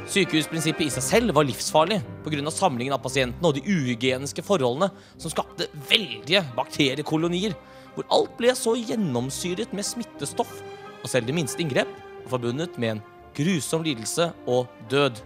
[0.08, 2.52] Sykehusprinsippet i seg selv var livsfarlig pga.
[2.52, 7.54] samlingen av pasientene og de uhygieniske forholdene som skapte veldige bakteriekolonier,
[7.94, 10.62] hvor alt ble så gjennomsyret med smittestoff,
[11.04, 11.92] og selv det minste inngrep
[12.24, 13.04] var forbundet med en
[13.38, 15.22] grusom lidelse og død.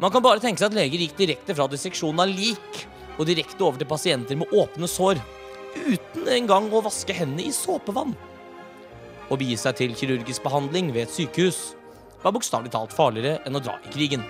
[0.00, 2.86] Man kan bare tenke seg at leger gikk direkte fra disseksjonen av lik
[3.18, 5.20] og direkte over til pasienter med åpne sår,
[5.74, 8.14] uten engang å vaske hendene i såpevann.
[9.30, 11.62] Å begi seg til kirurgisk behandling ved et sykehus
[12.24, 14.24] var bokstavelig talt farligere enn å dra i krigen.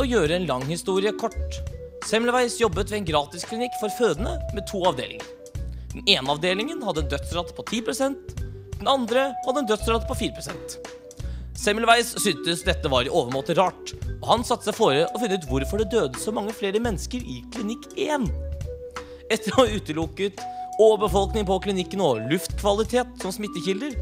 [0.00, 1.60] Å gjøre en lang historie kort.
[2.08, 5.26] Semmelweis jobbet ved en gratisklinikk for fødende med to avdelinger.
[5.92, 8.40] Den ene avdelingen hadde en dødsrate på 10%
[8.80, 10.76] den andre hadde en dødsrate på 4%
[11.60, 15.44] Semmelweis syntes dette var i overmåte rart, og han satte seg fore å finne ut
[15.50, 18.24] hvorfor det døde så mange flere mennesker i klinikk 1.
[19.28, 20.40] Etter å ha utelukket
[20.80, 23.98] overbefolkning på klinikken og luftkvalitet som smittekilder,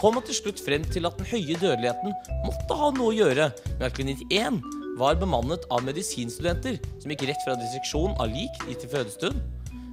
[0.00, 3.50] kom han til slutt frem til at den høye dødeligheten måtte ha noe å gjøre
[3.74, 4.62] med at klinikk 1
[5.02, 9.40] var bemannet av medisinstudenter som gikk rett fra disseksjon av lik til fødestund,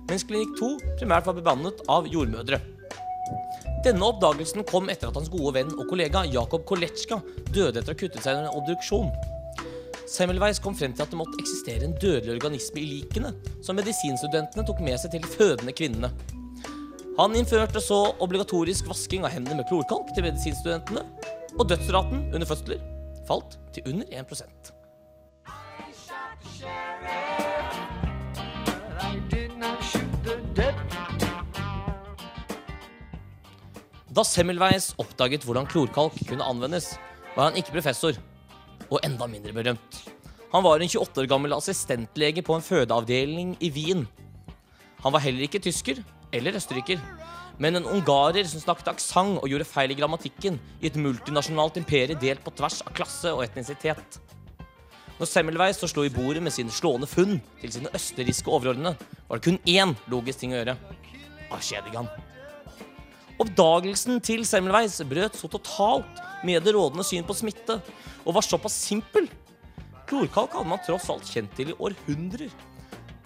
[0.09, 0.69] mens klinikk 2
[0.99, 2.59] primært var bemannet av jordmødre.
[3.85, 7.21] Denne oppdagelsen kom etter at hans gode venn og kollega Jakob Koletsjka
[7.53, 9.11] døde etter å ha kuttet seg under en obduksjon.
[10.09, 13.31] Semmelweis kom frem til at det måtte eksistere en dødelig organisme i likene,
[13.65, 16.09] som medisinstudentene tok med seg til de fødende kvinnene.
[17.19, 21.05] Han innførte så obligatorisk vasking av hendene med klorkalk til medisinstudentene,
[21.57, 22.83] og dødsraten under fødsler
[23.29, 24.78] falt til under 1
[34.09, 36.95] Da Semmelweis oppdaget hvordan klorkalk kunne anvendes,
[37.35, 38.17] var han ikke professor,
[38.89, 39.99] og enda mindre berømt.
[40.51, 44.07] Han var en 28 år gammel assistentlege på en fødeavdeling i Wien.
[45.03, 46.01] Han var heller ikke tysker
[46.33, 46.99] eller østerriker,
[47.61, 52.17] men en ungarer som snakket aksent og gjorde feil i grammatikken i et multinasjonalt imperie
[52.19, 54.19] delt på tvers av klasse og etnisitet.
[55.19, 58.95] Når Semmelweis så slo i bordet med sine slående funn til sine østerrikske overordnede,
[59.27, 60.77] var det kun én logisk ting å gjøre
[61.51, 62.07] Avskjedigan.
[63.43, 67.81] Oppdagelsen til Semmelweis brøt så totalt med det rådende syn på smitte,
[68.23, 69.27] og var såpass simpel.
[70.07, 72.53] Klorkalk hadde man tross alt kjent til i århundrer.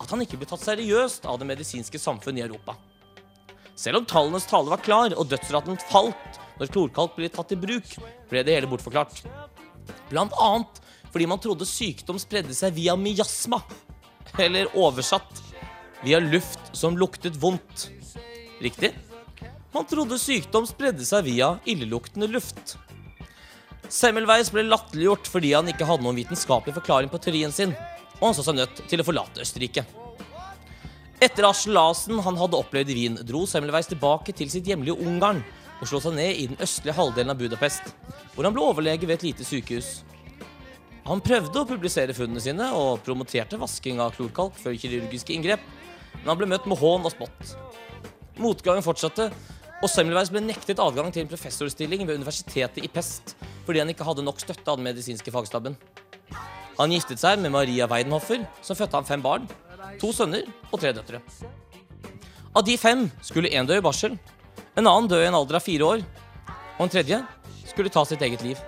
[0.01, 2.73] At han ikke ble tatt seriøst av det medisinske samfunn i Europa.
[3.77, 7.95] Selv om tallenes tale var klar og dødsraten falt når klorkalk ble tatt i bruk,
[8.33, 9.21] ble det hele bortforklart.
[10.09, 10.81] Blant annet
[11.13, 13.61] fordi man trodde sykdom spredde seg via miasma.
[14.41, 15.43] Eller oversatt
[16.03, 17.89] via luft som luktet vondt.
[18.63, 18.91] Riktig?
[19.73, 22.75] Man trodde sykdom spredde seg via illeluktende luft.
[23.93, 27.75] Semmelweis ble latterliggjort fordi han ikke hadde noen vitenskapelig forklaring på teorien sin,
[28.19, 29.85] og han så seg nødt til å forlate Østerrike.
[31.21, 35.43] Etter arselasen han hadde opplevd i Wien, dro Semmelweis tilbake til sitt hjemlige Ungarn
[35.79, 37.93] og slo seg ned i den østlige halvdelen av Budapest,
[38.33, 40.01] hvor han ble overlege ved et lite sykehus.
[41.03, 45.63] Han prøvde å publisere funnene sine og promoterte vasking av klorkalk før kirurgiske inngrep,
[46.21, 47.55] men han ble møtt med hån og spott.
[48.39, 49.27] Motgangen fortsatte,
[49.83, 53.35] og Semmelweis ble nektet adgang til en professorstilling ved universitetet i Pest
[53.65, 55.75] fordi han ikke hadde nok støtte av den medisinske fagstaben.
[56.79, 59.45] Han giftet seg med Maria Weidenhoffer, som fødte ham fem barn,
[60.01, 61.21] to sønner og tre døtre.
[62.53, 64.17] Av de fem skulle én dø i barsel,
[64.75, 66.03] en annen dø i en alder av fire år,
[66.77, 67.19] og en tredje
[67.69, 68.59] skulle ta sitt eget liv.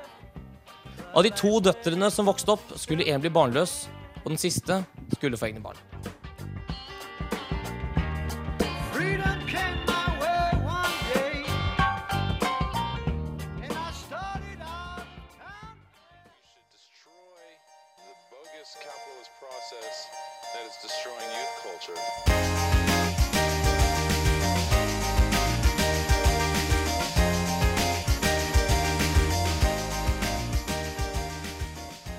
[1.16, 3.86] Av de to døtrene som vokste opp, skulle én bli barnløs,
[4.26, 4.82] og den siste
[5.14, 5.80] skulle få egne barn.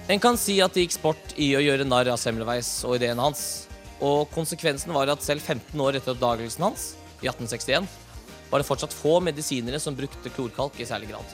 [0.06, 3.18] En kan si at det gikk sport i å gjøre narr av Semmelweis og ideen
[3.18, 3.66] hans.
[3.98, 6.92] Og konsekvensen var at selv 15 år etter oppdagelsen hans,
[7.24, 7.88] i 1861,
[8.52, 11.32] var det fortsatt få medisinere som brukte klorkalk i særlig grad.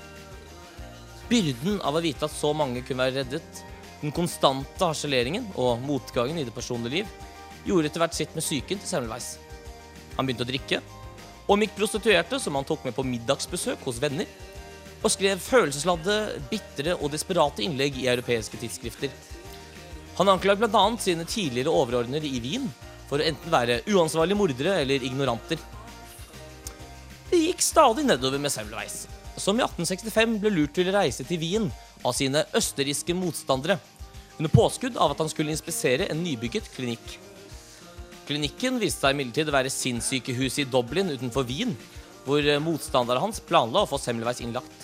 [1.29, 3.61] Byrden av å vite at så mange kunne være reddet,
[4.01, 7.13] den konstante harseleringen og motgangen i det personlige liv,
[7.69, 9.35] gjorde etter hvert sitt med psyken til Semmelweis.
[10.17, 10.81] Han begynte å drikke,
[11.45, 14.31] og gikk prostituerte som han tok med på middagsbesøk hos venner,
[15.03, 16.17] og skrev følelsesladde,
[16.51, 19.11] bitre og desperate innlegg i europeiske tidsskrifter.
[20.19, 20.85] Han anklaget bl.a.
[21.01, 22.69] sine tidligere overordnede i Wien
[23.09, 25.61] for å enten være uansvarlige mordere eller ignoranter.
[27.33, 29.07] Det gikk stadig nedover med Semmelweis,
[29.41, 31.71] som i 1865 ble lurt til å reise til Wien
[32.05, 33.79] av sine østerrikske motstandere,
[34.38, 37.19] under påskudd av at han skulle inspisere en nybygget klinikk.
[38.29, 41.75] Klinikken viste seg imidlertid å være sinnssykehuset i Dublin utenfor Wien,
[42.27, 44.82] hvor motstanderne hans planla å få Semmelweis innlagt.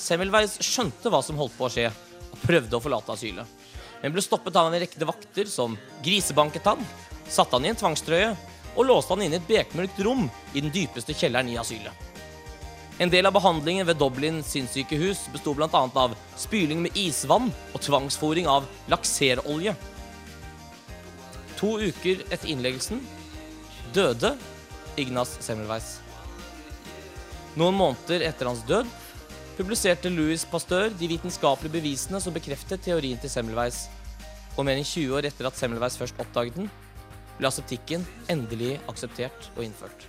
[0.00, 1.90] Semmelweis skjønte hva som holdt på å skje,
[2.30, 3.58] og prøvde å forlate asylet.
[4.00, 6.80] Men ble stoppet av en rekke vakter som grisebanket han,
[7.28, 8.30] satte han i en tvangstrøye
[8.76, 11.92] og låste han inne i et bekmørkt rom i den dypeste kjelleren i asylet.
[13.00, 15.68] En del av behandlingen ved Dublin sinnssykehus besto bl.a.
[15.72, 19.72] av spyling med isvann og tvangsfòring av lakserolje.
[21.60, 23.00] To uker etter innleggelsen
[23.96, 24.34] døde
[25.00, 25.98] Ignas Semmelweis.
[27.56, 28.88] Noen måneder etter hans død
[29.60, 33.90] publiserte Louis Pasteur de vitenskapelige bevisene som bekreftet teorien til Semmelweis.
[34.56, 36.70] Og mer enn 20 år etter at Semmelweis først oppdaget den,
[37.36, 40.06] ble aseptikken endelig akseptert og innført.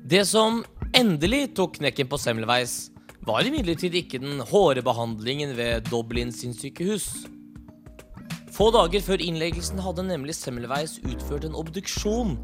[0.00, 0.64] Det som
[0.96, 2.91] endelig tok knekken på Semmelweis,
[3.22, 7.06] var imidlertid ikke den hårde behandlingen ved Dublin sin sykehus.
[8.52, 12.34] Få dager før innleggelsen hadde nemlig Semmelweis utført en obduksjon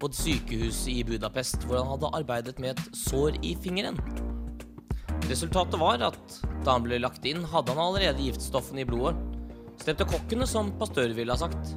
[0.00, 4.00] på et sykehus i Budapest, hvor han hadde arbeidet med et sår i fingeren.
[5.30, 9.14] Resultatet var at da han ble lagt inn, hadde han allerede giftstoffene i blodet.
[9.80, 11.76] Streptokokkene, som Pastør ville ha sagt.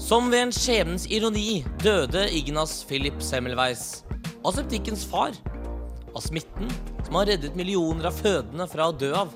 [0.00, 4.02] Som ved en skjebnens ironi døde Ignas Philip Semmelweis,
[4.48, 5.36] aseptikkens far,
[6.12, 6.72] av smitten
[7.18, 9.34] har reddet millioner av fødende fra å dø av,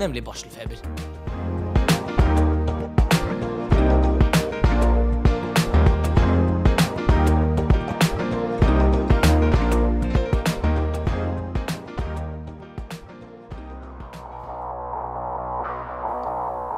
[0.00, 0.80] nemlig barselfeber.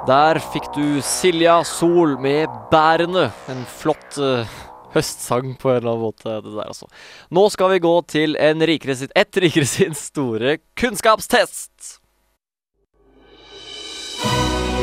[0.03, 3.31] Der fikk du Silja Sol med 'Bærene'.
[3.49, 4.49] En flott eh,
[4.95, 6.89] høstsang på en eller annen måte, det der altså.
[7.31, 11.99] Nå skal vi gå til en rikere sitt, et rikere sin store kunnskapstest.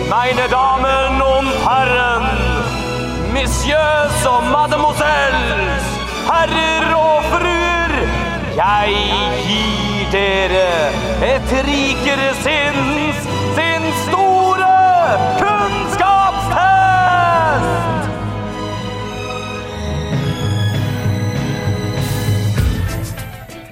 [0.10, 2.26] Meine Damen und Herren,
[3.34, 5.92] Messieurs og Mademoiselles,
[6.26, 7.94] herrer og fruer,
[8.58, 8.96] jeg
[9.46, 10.70] gir dere
[11.30, 13.09] et rikere sinns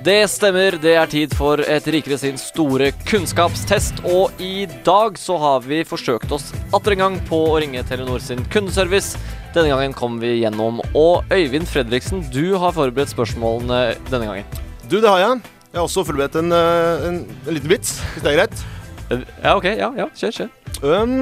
[0.08, 3.98] Det stemmer, det er tid for et rikere sin store kunnskapstest.
[4.08, 8.24] Og i dag så har vi forsøkt oss atter en gang på å ringe Telenor
[8.24, 9.20] sin kundeservice.
[9.52, 10.80] Denne gangen kom vi gjennom.
[10.96, 14.64] Og Øyvind Fredriksen, du har forberedt spørsmålene denne gangen.
[14.88, 15.44] Du, det har jeg.
[15.74, 18.66] Jeg har også forberedt en, eh, en, en liten vits, hvis det er greit.
[19.12, 19.70] Ja, OK.
[19.74, 20.08] Ja, ja.
[20.16, 20.58] Kjør, kjør.
[20.88, 21.20] Um,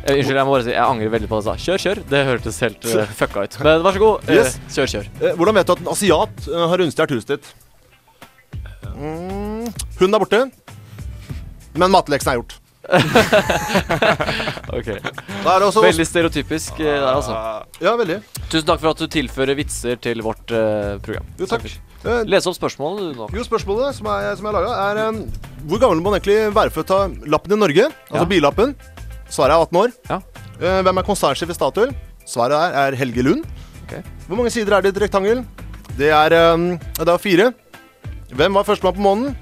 [0.00, 1.70] Unnskyld, jeg må bare si jeg angrer veldig på det jeg sa.
[1.70, 2.04] Kjør, kjør.
[2.10, 3.62] Det hørtes helt uh, fucka ut.
[3.62, 4.30] Men vær så god.
[4.34, 4.60] Yes.
[4.74, 5.10] kjør, kjør.
[5.38, 7.56] hvordan vet du at en asiat har rundstjålet huset ditt?
[8.96, 9.68] Mm,
[10.00, 10.40] hunden er borte,
[11.78, 12.56] men matleksen er gjort.
[14.70, 14.88] Ok.
[14.90, 17.34] Er også Veldig stereotypisk eh, der, altså.
[17.82, 18.20] Ja, veldig.
[18.50, 21.26] Tusen takk for at du tilfører vitser til vårt uh, program.
[21.40, 21.66] Jo, takk.
[22.00, 23.28] Eh, Les opp spørsmålet du nå.
[23.36, 25.20] Jo, spørsmålet som jeg, som jeg laga, er um,
[25.68, 27.00] Hvor gammel må man egentlig være for å ta
[27.34, 27.88] lappen i Norge?
[28.08, 28.28] Altså Ja.
[28.30, 28.74] billappen.
[29.30, 29.96] Svaret er 18 år.
[30.10, 30.20] Ja.
[30.60, 31.92] Uh, hvem er konsernsjef i Statoil?
[32.30, 33.44] Svaret er, er Helge Lund.
[33.84, 34.04] Okay.
[34.28, 35.44] Hvor mange sider er det i et rektangel?
[35.98, 37.50] Det er, um, det er fire.
[38.36, 39.38] Hvem var førstemann på månen?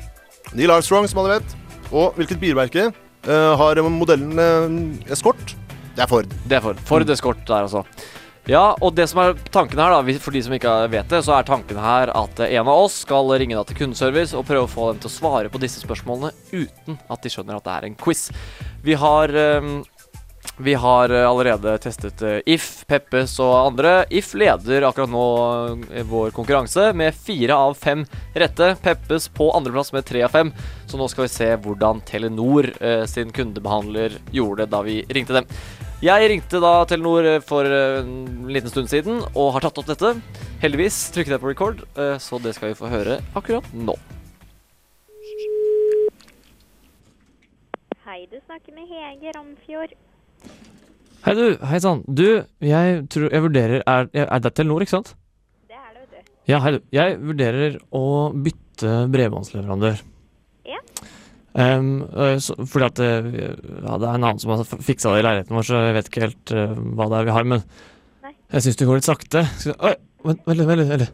[0.56, 1.56] Neil Armstrong, som alle vet.
[1.92, 5.56] Og hvilket bilmerke uh, har modellen uh, Escort?
[5.96, 6.30] Det er Ford.
[6.46, 6.80] Det er Ford.
[6.88, 7.84] Ford Escort der, altså.
[8.48, 11.34] Ja, og det som er tanken her, da, for de som ikke vet det, så
[11.36, 14.64] er tanken her at eh, en av oss skal ringe da til kundeservice og prøve
[14.64, 17.74] å få dem til å svare på disse spørsmålene uten at de skjønner at det
[17.74, 18.22] er en quiz.
[18.86, 19.82] Vi har ehm,
[20.60, 23.92] vi har eh, allerede testet eh, If, Peppes og andre.
[24.10, 25.26] If leder akkurat nå
[25.94, 28.02] eh, vår konkurranse med fire av fem
[28.34, 28.72] rette.
[28.82, 30.50] Peppes på andreplass med tre av fem.
[30.90, 32.70] Så nå skal vi se hvordan Telenor
[33.06, 35.46] sin kundebehandler gjorde det da vi ringte dem.
[36.02, 40.14] Jeg ringte da Telenor for en liten stund siden og har tatt opp dette.
[40.62, 41.84] Heldigvis trykket jeg på record,
[42.22, 43.98] så det skal vi få høre akkurat nå.
[48.08, 49.98] Hei, du snakker med Hege Ramfjord.
[51.28, 51.58] Hei, du.
[51.66, 52.04] Hei sann.
[52.06, 52.24] Du,
[52.64, 55.10] jeg tror jeg vurderer Er, er det Telenor, ikke sant?
[55.68, 56.30] Det er det, vet du.
[56.48, 56.84] Ja, hei, du.
[56.94, 59.98] Jeg vurderer å bytte bredbåndsleverandør.
[60.68, 60.78] Ja.
[61.58, 63.50] Øh, så, fordi at ja,
[63.98, 66.22] det er en annen som har fiksa det i leiligheten vår, så jeg vet ikke
[66.24, 67.48] helt uh, hva det er vi har.
[67.52, 67.64] Men
[68.24, 68.32] Nei.
[68.54, 69.42] jeg syns det går litt sakte.
[69.74, 69.92] Oi,
[70.28, 71.04] vent, vent vent vent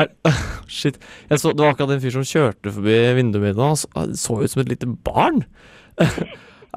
[0.00, 0.40] Er, uh,
[0.80, 0.98] shit.
[1.28, 3.70] Jeg så, det var akkurat en fyr som kjørte forbi vinduet mitt nå.
[3.94, 5.44] Han så ut som et lite barn.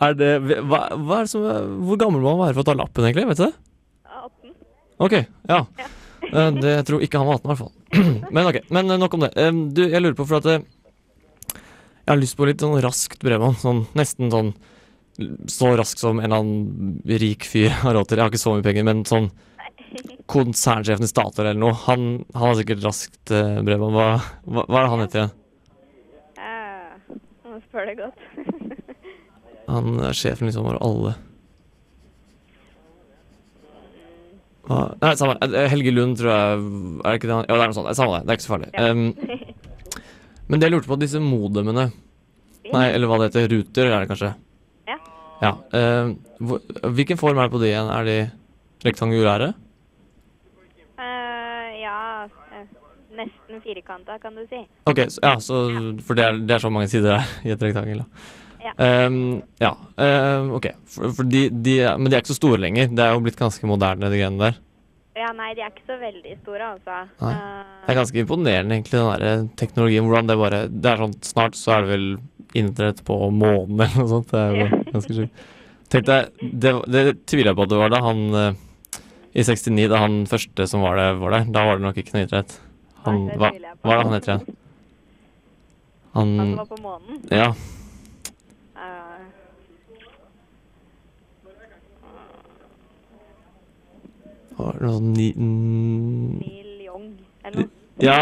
[0.06, 1.46] er det hva, hva er det som
[1.88, 3.28] Hvor gammel må man være for å ta lappen, egentlig?
[3.32, 3.54] Vet du det?
[4.08, 4.54] 18.
[5.06, 5.16] Ok,
[5.50, 5.60] ja.
[5.82, 5.90] ja.
[6.60, 7.76] Det, jeg tror ikke han var 18 i hvert fall.
[8.36, 9.32] Men ok, men eh, nok om det.
[9.40, 10.66] Eh, Du, jeg lurer på for at eh,
[11.56, 13.58] Jeg har lyst på litt sånn raskt bredbånd.
[13.62, 14.54] Sånn, nesten sånn
[15.52, 18.20] så raskt som en eller annen rik fyr har råd til.
[18.20, 19.28] Jeg har ikke så mye penger, men sånn
[20.34, 21.76] konsernsjefen i Statoil eller noe.
[21.88, 23.98] Han, han har sikkert raskt eh, bredbånd.
[23.98, 24.08] Hva,
[24.46, 25.36] hva, hva er det han heter igjen?
[26.40, 28.26] Uh, spør du godt.
[29.70, 31.16] Han er sjefen liksom over alle.
[34.70, 34.82] Hva?
[35.02, 35.38] Nei, samme.
[35.42, 35.64] det.
[35.72, 37.90] Helge Lund, tror jeg Er det ikke det han Ja, det er noe sånt.
[37.90, 38.26] Eh, Samme det.
[38.28, 38.70] Det er ikke så farlig.
[38.78, 40.10] Um,
[40.50, 41.90] men det jeg lurte på, disse modemene
[42.70, 43.48] Nei, eller hva det heter.
[43.50, 44.30] Ruter, er det kanskje?
[44.86, 44.98] Ja.
[45.42, 45.52] Ja.
[45.74, 46.12] Um,
[46.94, 47.90] hvilken form er det på de igjen?
[47.96, 48.18] Er de
[48.86, 49.48] rektangulære?
[51.00, 51.96] Uh, ja,
[52.54, 52.68] eh,
[53.18, 54.62] nesten firkanta, kan du si.
[54.92, 55.64] Ok, så, ja, så,
[56.06, 58.04] for det er, det er så mange sider her i et rektangel.
[58.04, 58.39] da.
[58.60, 58.74] Ja.
[58.84, 60.66] Ehm, ja, ehm, ok.
[60.92, 62.90] For, for de, de, men de er ikke så store lenger.
[62.92, 64.58] Det er jo blitt ganske moderne, de greiene der.
[65.20, 66.98] Ja, nei, de er ikke så veldig store, altså.
[67.24, 67.32] Nei.
[67.36, 70.06] Eh, Det er ganske imponerende, egentlig, den der teknologien.
[70.08, 72.06] Hvordan det bare Det er sånn Snart så er det vel
[72.60, 74.32] internett på månen eller noe sånt.
[74.32, 75.46] Det er jo ganske sjukt.
[75.90, 76.30] Tenk deg,
[76.62, 78.60] det, det tviler jeg på at det var da han eh,
[79.34, 82.14] I 69, da han første som var, det, var der, da var det nok ikke
[82.16, 82.56] noe internett.
[83.08, 83.50] Han, hva,
[83.82, 84.58] hva er det han heter igjen?
[86.14, 87.20] Han Han var på månen?
[87.34, 87.50] Ja.
[88.78, 89.26] eh,
[94.60, 97.10] Var det sånn ni, Neil Young,
[97.48, 97.76] eller noe.
[98.00, 98.18] Ja,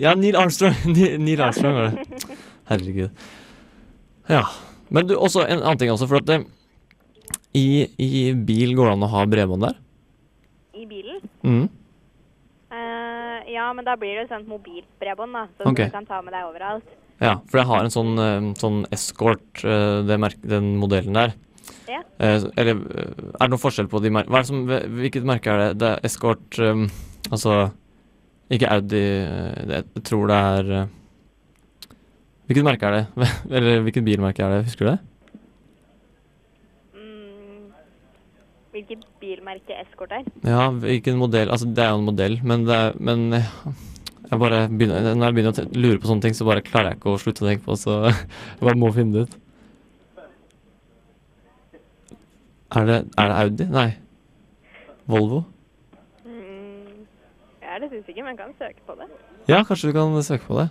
[0.00, 0.76] ja, Neil Armstrong.
[1.26, 2.38] Neil Armstrong var det.
[2.70, 3.22] Herregud.
[4.32, 4.46] Ja.
[4.92, 6.42] Men du, også en annen ting også, for at det,
[7.56, 9.78] i, i bil går det an å ha bredbånd der?
[10.76, 11.22] I bilen?
[11.44, 11.70] Mhm.
[12.72, 15.46] Uh, ja, men da blir det sendt mobilt bredbånd, da.
[15.56, 15.88] Så okay.
[15.88, 16.98] du kan ta med deg overalt.
[17.22, 21.34] Ja, for jeg har en sånn, eh, sånn Escort, eh, den modellen der.
[21.90, 22.00] Ja.
[22.18, 24.64] Eh, eller eh, er det noen forskjell på de mer Hva er det som,
[24.98, 25.70] Hvilket merke er det?
[25.82, 26.84] Det er Escort um,
[27.30, 27.56] Altså
[28.52, 30.70] Ikke Audi eh, det, Jeg tror det er
[32.46, 33.30] Hvilket merke er det?
[33.56, 34.64] eller hvilket bilmerke er det?
[34.68, 34.98] Husker du det?
[36.98, 37.70] Mm,
[38.76, 40.28] hvilket bilmerke Escort er?
[40.46, 43.26] Ja, hvilken modell Altså, det er jo en modell, men det er Men
[44.32, 47.02] jeg bare begynner Når jeg begynner å lure på sånne ting, så bare klarer jeg
[47.02, 49.41] ikke å slutte å tenke på, så jeg bare må finne det ut.
[52.72, 53.64] Er det, er det Audi?
[53.68, 53.90] Nei.
[55.06, 55.42] Volvo?
[56.24, 57.02] Mm,
[57.60, 59.10] jeg er litt usikker, men kan søke på det.
[59.50, 60.70] Ja, kanskje du kan søke på det.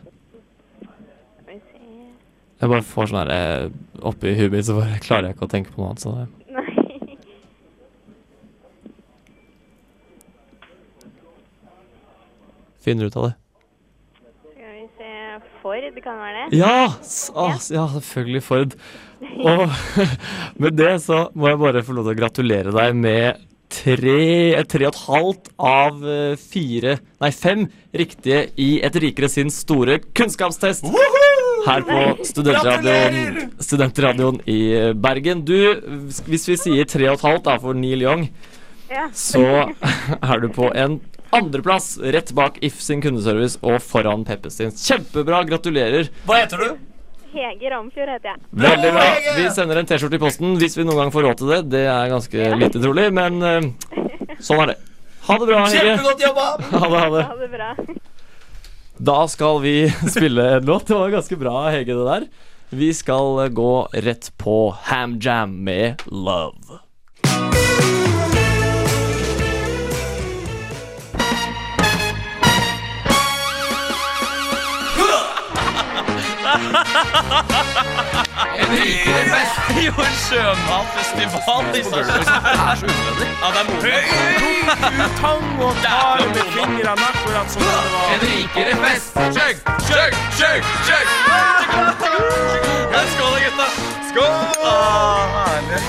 [2.61, 3.71] Jeg bare får sånn her eh,
[4.05, 6.03] oppi huet mitt, så bare klarer jeg ikke å tenke på noe annet.
[6.03, 6.25] Så det.
[6.53, 6.65] Nei.
[12.85, 13.35] finner ut av det.
[15.61, 16.57] Ford, kan det være det?
[16.59, 16.89] Ja!
[17.37, 18.75] ah, ja, selvfølgelig Ford.
[19.45, 19.69] Og
[20.61, 24.87] med det så må jeg bare få lov til å gratulere deg med tre, tre
[24.89, 30.89] og et halvt av eh, fire, nei fem riktige i Et rikere sinns store kunnskapstest.
[31.61, 34.59] Her på studentradioen, studentradioen i
[34.97, 35.43] Bergen.
[35.45, 35.53] Du,
[36.25, 38.27] hvis vi sier tre og et halvt da for Neil Young,
[38.91, 39.05] Ja.
[39.15, 39.69] så
[40.33, 40.97] er du på en
[41.35, 44.71] andreplass rett bak If sin kundeservice og foran Peppes sin.
[44.75, 46.11] Kjempebra, gratulerer.
[46.27, 46.69] Hva heter du?
[47.31, 48.41] Hege Ramfjord heter jeg.
[48.63, 49.07] Veldig bra.
[49.37, 51.59] Vi sender en T-skjorte i posten hvis vi noen gang får råd til det.
[51.71, 54.77] Det er ganske lite trolig, men uh, sånn er det.
[55.29, 55.81] Ha det bra, Hege.
[55.85, 56.47] Kjempegodt jobba!
[56.71, 57.25] Ha det, ha det.
[57.29, 57.71] Ha det bra.
[59.11, 59.75] Da skal vi
[60.15, 60.87] spille en låt.
[60.89, 62.27] Det var ganske bra, Hege, det der.
[62.71, 64.57] Vi skal gå rett på
[64.91, 66.81] Ham Jam med Love.
[79.81, 81.63] Jo, en sjømatfestival.
[81.73, 81.89] Det er så
[82.85, 83.27] unødvendig.
[83.41, 83.97] Ja, det er moro.
[85.21, 88.05] Tang og tar med fingrene akkurat som det var.
[88.13, 89.13] En rikere fest.
[89.35, 89.55] Chug,
[89.87, 91.07] chug, chug, chug.
[93.13, 93.67] Skål, da, gutta.
[94.09, 94.33] Skål!
[94.65, 95.81] Ah, herlig.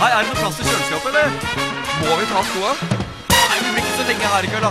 [0.00, 1.28] Hei, er det noe plass til kjøleskapet, eller?
[2.08, 2.70] Må vi ta skoa?
[3.30, 4.70] Nei, vi blir ikke så lenge her i kveld, da.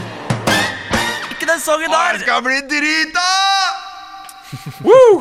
[1.31, 1.97] Ikke den sangen der!
[2.17, 3.27] Det skal bli drita!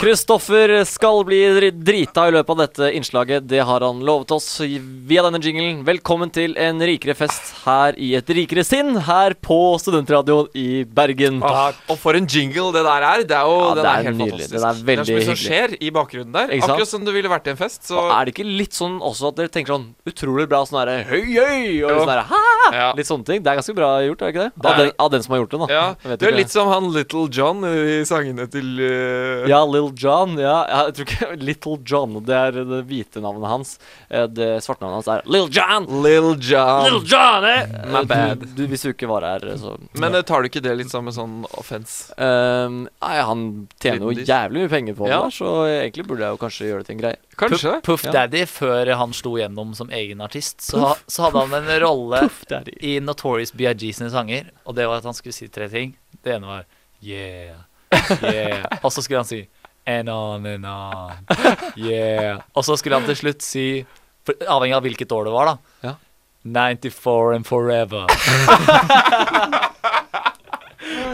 [0.00, 1.38] Kristoffer skal bli
[1.72, 3.46] drita i løpet av dette innslaget.
[3.48, 5.80] Det har han lovet oss via denne jinglen.
[5.86, 11.40] Velkommen til en rikere fest her i et rikere sinn, her på Studentradioen i Bergen.
[11.42, 11.80] Takk.
[11.92, 13.24] og for en jingle det der er.
[13.28, 14.48] Det er jo Ja, den det er helt nydelig.
[14.50, 14.52] fantastisk.
[14.52, 16.54] Det er veldig det er så mye som skjer i bakgrunnen der.
[16.62, 17.80] Akkurat som det ville vært i en fest.
[17.88, 20.80] Så Og er det ikke litt sånn også at dere tenker sånn utrolig bra sånn
[20.82, 22.92] herre høy, høy, og sånn herre hæ?
[22.96, 23.42] Litt sånne ting.
[23.42, 24.52] Det er ganske bra gjort, er det ikke det?
[24.62, 25.68] Det Av den, av den som har gjort det, da.
[25.72, 30.36] ja, Det er litt som han Little John i sangene til uh, Ja, Lill John.
[30.40, 30.56] Ja,
[30.86, 32.16] jeg tror ikke Little John.
[32.26, 33.72] Det er det hvite navnet hans.
[34.08, 35.86] Eh, Det svarte navnet hans er Lill John.
[36.04, 36.86] Lill John.
[36.88, 37.72] Lil John, eh?
[37.92, 38.42] My bad.
[38.42, 40.22] Du, du, hvis du ikke var her, så Men ja.
[40.26, 42.12] tar du ikke det litt som en sånn offense?
[42.18, 43.44] Um, Nei, han
[43.82, 45.22] tjener jo jævlig mye penger på Ja.
[45.22, 45.36] det, ja.
[45.38, 47.20] så egentlig burde jeg jo kanskje gjøre det til en greie.
[47.40, 47.74] Kanskje.
[47.86, 48.12] Puff, Ja.
[48.20, 52.44] Daddy, før han slo gjennom som egen artist, så, så hadde han en rolle Puff
[52.82, 53.92] i Notorious B.I.G.
[53.96, 55.94] sine sanger, og det var at han skulle si tre ting.
[56.22, 56.64] Det ene var
[57.02, 57.56] yeah,
[58.22, 58.64] yeah.
[58.82, 59.42] Og så skulle han si
[59.86, 61.26] and on and on,
[61.76, 62.38] yeah.
[62.54, 63.66] Og så skulle han til slutt si,
[64.22, 65.56] for, avhengig av hvilket år det var, da.
[65.88, 65.94] Ja.
[66.42, 68.06] 94 and forever.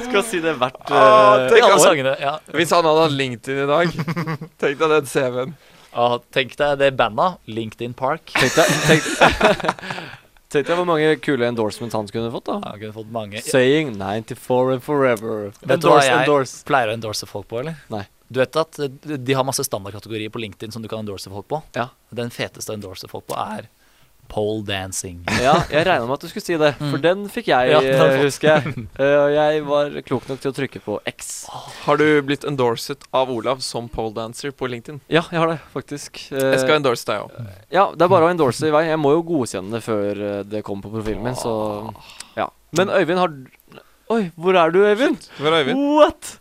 [0.09, 2.14] Skal si det hvert Ah, eh, tenk alle altså, sangene.
[2.20, 2.39] Ja.
[2.57, 3.93] Hvis han hadde hatt LinkedIn i dag
[4.62, 5.53] Tenk deg den CV-en.
[5.99, 8.33] Ah, tenk deg det bandet, LinkedIn Park.
[8.37, 9.05] Tenk deg, tenk,
[10.53, 12.59] tenk deg hvor mange kule endorsements han kunne fått, da.
[12.64, 13.42] Han kunne fått mange.
[13.44, 15.51] Saying 94 and forever.
[15.61, 16.62] Vet du hva jeg endorse.
[16.68, 17.80] pleier å endorse folk på, eller?
[17.92, 18.05] Nei.
[18.28, 21.49] Du vet at eh, de har masse standardkategorier på LinkedIn som du kan endorse folk
[21.49, 21.62] på?
[21.76, 21.88] Ja.
[22.12, 23.70] Den feteste å endorse folk på er
[24.29, 25.22] pole dancing.
[25.43, 27.03] Ja, jeg regna med at du skulle si det, for Mm.
[27.05, 28.87] den fikk jeg, Ja, den eh, husker jeg.
[28.99, 31.47] Eh, Og jeg var klok nok til å trykke på X.
[31.87, 35.01] Har du blitt endorset av Olav som pole dancer på LinkedIn?
[35.09, 36.20] Ja, jeg har det, faktisk.
[36.33, 37.53] Eh, Jeg skal endorse deg òg.
[37.72, 38.85] Ja, det er bare å endorse i vei.
[38.91, 41.55] Jeg må jo godkjenne det før det kommer på profilen min, så
[42.37, 42.49] ja.
[42.76, 43.33] Men Øyvind har
[44.09, 45.20] Oi, hvor er du, Øyvind?
[45.37, 45.81] Hvor er Øyvind?
[45.99, 46.39] What?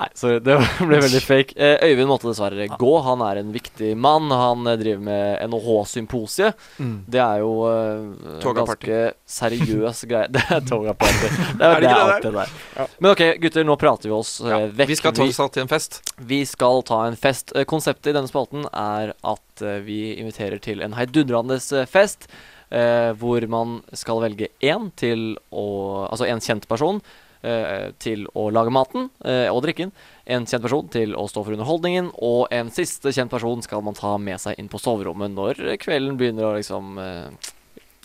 [0.00, 0.54] Nei, sorry, det
[0.88, 1.52] ble veldig fake.
[1.60, 2.92] Eh, Øyvind måtte dessverre gå.
[3.04, 4.30] Han er en viktig mann.
[4.32, 6.56] Han eh, driver med NHH-symposiet.
[6.80, 6.94] Mm.
[7.12, 10.30] Det er jo eh, ganske seriøs greie.
[10.34, 11.28] Det er Toga-party.
[11.60, 12.94] Det er, Er det det er det alt det der.
[12.98, 14.88] Men ok, gutter, nå prater vi oss eh, vekk.
[14.94, 16.00] Vi skal ta oss til en fest.
[16.32, 17.52] Vi skal ta en fest.
[17.56, 21.60] Eh, Konseptet i denne spalten er at eh, vi inviterer til en heidundrende
[21.92, 22.30] fest.
[22.70, 27.00] eh, hvor man skal velge én til å Altså en kjent person
[27.42, 29.92] til å lage maten eh, og drikken.
[30.30, 32.10] En kjent person til å stå for underholdningen.
[32.20, 36.18] Og en siste kjent person skal man ta med seg inn på soverommet når kvelden
[36.20, 37.30] begynner å liksom eh,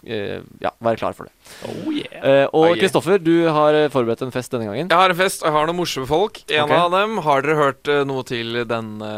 [0.07, 1.33] eh, ja, være klar for det.
[1.67, 2.15] Oh yeah.
[2.21, 2.79] Eh, Oh og yeah.
[2.85, 4.87] Kristoffer, du har eh, forberedt en fest denne gangen.
[4.87, 6.39] Jeg har en fest, og jeg har noen morsomme folk.
[6.47, 6.79] En okay.
[6.85, 9.11] av dem Har dere hørt eh, noe til denne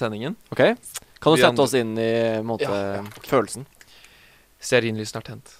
[0.00, 0.36] sendingen?
[0.54, 0.64] Ok?
[1.20, 2.10] Kan du Vi sette andre- oss inn i
[2.48, 3.28] måte, ja, ja, okay.
[3.28, 3.66] følelsen?
[4.60, 5.52] Stearinlysene er tent.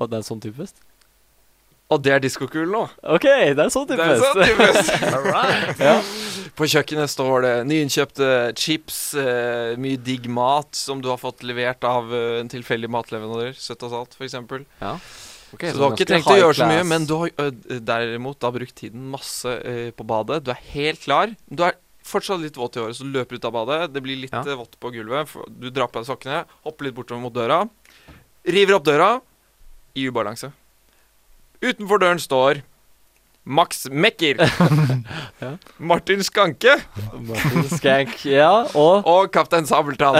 [0.00, 0.80] Og det er en sånn type fest?
[1.92, 2.82] Og det er diskokulen nå.
[3.12, 4.06] Ok, det er sånn typisk.
[4.08, 5.82] Det er sånn typisk.
[5.84, 5.98] Ja.
[6.56, 11.82] På kjøkkenet står det nyinnkjøpte chips, eh, mye digg mat som du har fått levert
[11.84, 13.52] av eh, en tilfeldig matleverandør.
[13.58, 14.36] Søtt og salt, f.eks.
[14.80, 14.94] Ja.
[15.54, 18.40] Okay, så du har ikke trengt å gjøre så mye, men du har ø, derimot
[18.42, 19.52] da brukt tiden masse
[19.94, 20.40] på badet.
[20.46, 21.34] Du er helt klar.
[21.46, 23.78] Du er fortsatt litt våt i håret, så du løper ut av badet.
[23.94, 24.42] Det blir litt Ja.
[24.58, 25.30] vått på gulvet.
[25.52, 27.60] Du drar på deg sokkene, hopper litt bortover mot døra.
[28.46, 29.12] River opp døra
[29.94, 30.50] i ubalanse.
[31.62, 32.62] Utenfor døren står
[33.44, 34.38] Max Mekker.
[35.44, 35.50] Ja.
[35.76, 36.78] Martin Skanke.
[37.20, 38.48] Martin Skank, ja,
[38.78, 40.16] og Og Kaptein Sabeltann.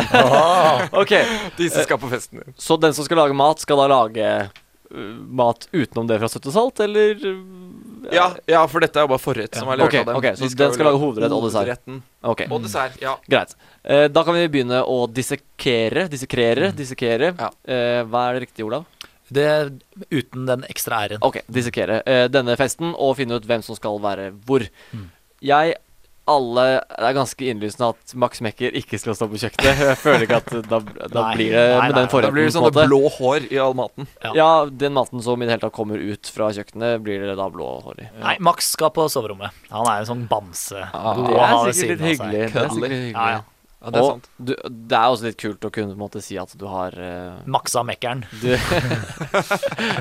[0.93, 1.14] Ok,
[1.57, 5.64] Disse skal på festen så den som skal lage mat, skal da lage uh, mat
[5.72, 7.16] utenom det fra søtt og salt, eller?
[7.24, 10.16] uh, Ja, ja, for dette er jo bare forrett som er levert Ok, av dem.
[10.20, 11.89] ok, så De den skal lage hovedrett og dessert.
[12.35, 12.51] Okay.
[12.53, 13.14] Og dessert, ja.
[13.32, 13.55] greit.
[13.89, 16.76] Uh, da kan vi begynne å dissekere, dissekere, Mm.
[16.76, 17.32] dissekere.
[17.64, 18.85] Eh, hva er det riktige, Olav?
[19.33, 19.72] Det er
[20.11, 21.22] uten den ekstra r-en.
[21.25, 24.66] Ok, dissekere eh, denne festen og finne ut hvem som skal være hvor.
[24.93, 25.09] Mm.
[25.45, 25.77] Jeg
[26.25, 29.81] alle Det er ganske innlysende at Max Mekker ikke skal stå på kjøkkenet.
[29.91, 32.37] Jeg føler ikke at da, da Nei, blir det nei, med nei, den forretten Da
[32.39, 34.09] blir det sånne blå hår i all maten.
[34.25, 34.33] Ja.
[34.39, 34.51] Ja,
[34.85, 37.68] den maten som i det hele tatt kommer ut fra kjøkkenet, blir det da blå
[37.85, 38.11] hår i.
[38.22, 39.64] Nei, Max skal på soverommet.
[39.75, 40.87] Han er en sånn bamse.
[40.97, 42.47] Ah, det er sikkert litt hyggelig.
[42.55, 43.12] Det er sikkert hyggelig.
[43.12, 43.43] Ja, ja.
[43.85, 44.28] Ja, det er og sant.
[44.41, 44.53] du,
[44.89, 47.82] det er også litt kult å kunne på måte si at du har uh, Maksa
[47.85, 48.24] mekkeren.
[48.43, 48.55] du,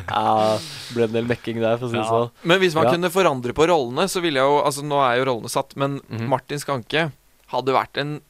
[0.07, 0.57] Ja,
[0.93, 2.09] ble en del mekking der, for å si det Ja.
[2.09, 2.31] sånn.
[2.43, 2.91] Men hvis man Ja.
[2.95, 5.99] kunne forandre på rollene, så ville jeg jo Altså, nå er jo rollene satt, men
[6.09, 6.27] Mhm.
[6.29, 7.11] Martin Skanke
[7.51, 8.21] hadde vært en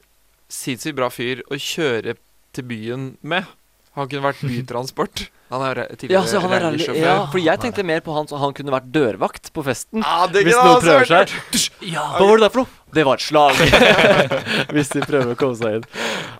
[0.50, 2.16] sinnssykt bra fyr å kjøre
[2.52, 3.44] til byen med.
[3.94, 5.28] Han kunne vært bytransport.
[5.50, 6.96] Han er tidligere Ja, han er rallysjåfør.
[7.00, 10.02] ja, fordi jeg tenkte mer på han så han kunne vært dørvakt på festen.
[10.02, 11.28] Ja, det Hvis noen prøver seg.
[11.28, 11.70] seg.
[11.94, 12.66] Hva var det der for noe?
[12.94, 13.58] Det var et slag.
[14.74, 15.88] Hvis de prøver å komme seg inn.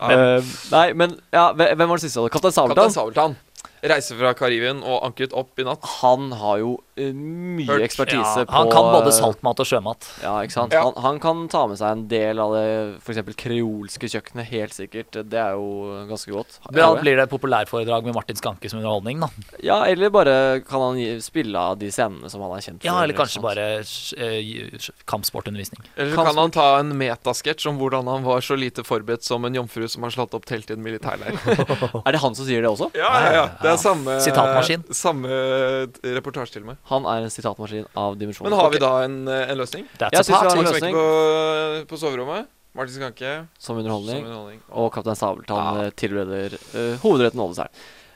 [0.05, 2.29] Uh, nei, men ja, hvem var det siste?
[2.35, 3.37] Kaptein Kaptein Sabeltann?
[3.85, 5.85] Reiser fra Karibien og ankret opp i natt.
[6.01, 7.83] Han har jo eh, mye Hørt.
[7.85, 10.09] ekspertise Ja, på han kan både saltmat og sjømat.
[10.23, 10.73] Ja, ikke sant?
[10.73, 10.87] Ja.
[10.87, 12.65] Han, han kan ta med seg en del av det
[13.03, 13.21] f.eks.
[13.41, 15.19] kreolske kjøkkenet, helt sikkert.
[15.29, 16.57] Det er jo ganske godt.
[16.73, 19.29] Da blir det populærforedrag med Martin Skanke som underholdning, da.
[19.65, 22.89] Ja, eller bare kan han spille av de scenene som han er kjent for.
[22.89, 25.85] Ja, eller kanskje bare uh, kampsportundervisning.
[25.97, 29.61] Eller kan han ta en metasketsj om hvordan han var så lite forberedt som en
[29.61, 31.37] jomfru som har slått opp telt i en militærleir.
[32.05, 32.91] Er det han som sier det også?
[32.97, 33.45] Ja, ja, ja.
[33.63, 34.85] Det er samme Sitatmaskin.
[34.95, 35.39] Samme
[36.17, 36.79] reportasje til meg.
[36.91, 38.51] Han er en sitatmaskin av dimensjoner.
[38.51, 39.89] Men har vi da en, eh, en løsning?
[39.99, 40.95] That's Jeg syns vi har en løsning.
[40.99, 42.49] På, på soverommet.
[42.75, 43.35] Martin Skanke.
[43.59, 44.23] Som underholdning.
[44.23, 44.63] Som underholdning.
[44.71, 45.91] Og Kaptein Sabeltann ja.
[45.95, 47.71] tilbereder uh, hovedretten Ålesær.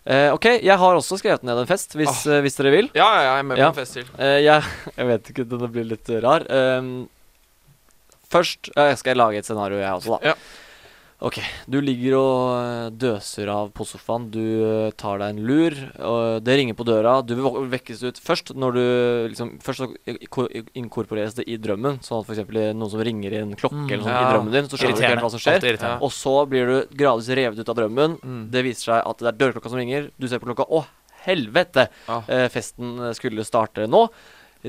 [0.08, 2.86] Uh, ok, jeg har også skrevet ned en fest, hvis, eh, hvis dere vil.
[2.96, 4.08] Ja, ja, jeg er med på en fest til.
[4.16, 4.64] Uh, jeg,
[4.98, 6.46] jeg vet ikke, denne blir litt rar.
[6.48, 6.94] Ehm,
[8.32, 10.32] først eh, skal jeg lage et scenario, jeg også, da.
[11.18, 14.28] Ok, du ligger og eh, døser av på sofaen.
[14.30, 15.74] Du eh, tar deg en lur.
[16.06, 17.16] Og det ringer på døra.
[17.26, 18.82] Du vil vekkes ut først når du
[19.32, 19.88] liksom Først så
[20.78, 21.98] inkorporeres det i drømmen.
[22.06, 22.44] Sånn at f.eks.
[22.54, 23.90] noen som ringer i en klokke Mm.
[23.96, 24.22] eller sånn Ja.
[24.22, 25.98] i drømmen din, så skjønner du ikke helt hva som skjer.
[26.06, 28.18] Og så blir du gradvis revet ut av drømmen.
[28.22, 28.50] Mm.
[28.54, 30.10] Det viser seg at det er dørklokka som ringer.
[30.20, 30.70] Du ser på klokka.
[30.70, 30.84] Å,
[31.26, 31.88] helvete!
[32.28, 34.06] Eh, festen skulle starte nå.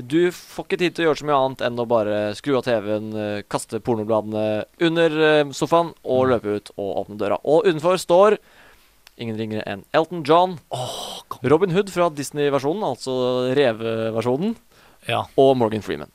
[0.02, 2.64] Du får ikke tid til å gjøre så mye annet enn å bare skru av
[2.66, 7.38] TV-en, eh, kaste pornobladene under eh, sofaen og løpe ut og åpne døra.
[7.44, 8.38] Og utenfor står
[9.20, 10.58] ingen ringere enn Elton John,
[11.42, 14.54] Robin Hood fra Disney-versjonen, altså reveversjonen,
[15.08, 15.24] Ja.
[15.36, 16.10] og Morgan Freeman.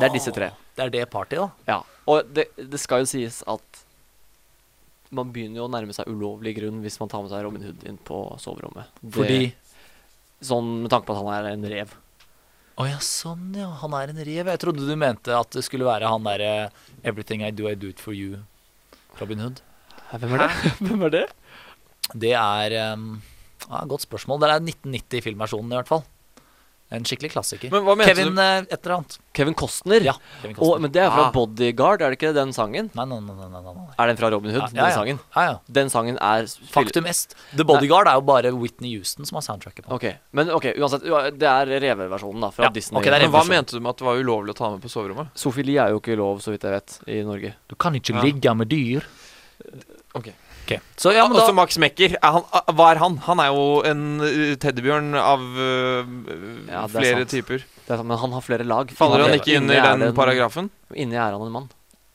[0.00, 0.50] Det er disse tre.
[0.76, 1.50] Det er det partyet, da.
[1.66, 1.82] Ja.
[2.06, 3.84] Og det, det skal jo sies at
[5.10, 7.86] man begynner jo å nærme seg ulovlig grunn hvis man tar med seg Robin Hood
[7.88, 8.90] inn på soverommet.
[9.02, 9.40] Det- Fordi
[10.40, 11.94] Sånn med tanke på at han er en rev.
[12.78, 13.72] Å ja, sånn ja.
[13.80, 14.50] Han er en rev.
[14.52, 16.70] Jeg trodde du mente at det skulle være han derre
[17.02, 18.44] 'Everything I do, I do it for you'.
[19.18, 19.62] Robin Hood.
[20.12, 20.52] Hvem er det?
[20.86, 21.24] Hvem er det?
[22.14, 23.20] Det er um,
[23.66, 24.40] ja, Godt spørsmål.
[24.40, 26.06] Det er 1990-filmversjonen, i hvert fall.
[26.90, 27.68] En skikkelig klassiker.
[27.70, 29.18] Men hva mente Kevin du- eh, et eller annet.
[29.36, 30.00] Kevin Costner?
[30.00, 30.74] Ja, Kevin Costner.
[30.74, 31.30] Og, men det er fra Ah.
[31.34, 32.88] Bodyguard, er det ikke den sangen?
[32.96, 33.84] Nei, nei, nei, nei, nei, nei.
[33.98, 34.96] Er den fra Robin Hood, Ja, ja, den ja.
[34.96, 35.20] sangen?
[35.36, 35.58] Ja, ja.
[35.70, 37.34] Den sangen er Faktum est.
[37.54, 39.92] The Bodyguard er jo bare Whitney Houston som har soundtracket på.
[39.92, 42.98] Ok, men ok, uansett, ja, det er reveversjonen da, fra Ja, Disney.
[42.98, 44.80] ok, det er Men hva mente du med at det var ulovlig å ta med
[44.80, 45.28] på soverommet?
[45.36, 47.54] Sofili er jo ikke lov, så vidt jeg vet, i Norge.
[47.68, 48.22] Du kan ikke Ja.
[48.22, 49.02] ligge med dyr.
[50.14, 50.32] Ok.
[51.00, 52.16] Så ja, men da Også Max Mekker.
[52.18, 52.44] Er han,
[52.76, 53.16] hva er han?
[53.28, 56.12] Han er jo en uh, teddybjørn av uh,
[56.68, 57.32] Ja, er flere sant.
[57.32, 57.64] typer.
[57.86, 58.90] Det er sant, men han har flere lag.
[58.98, 60.70] Faller han ikke inni under er den en- paragrafen?
[60.94, 61.68] Inni er han en mann.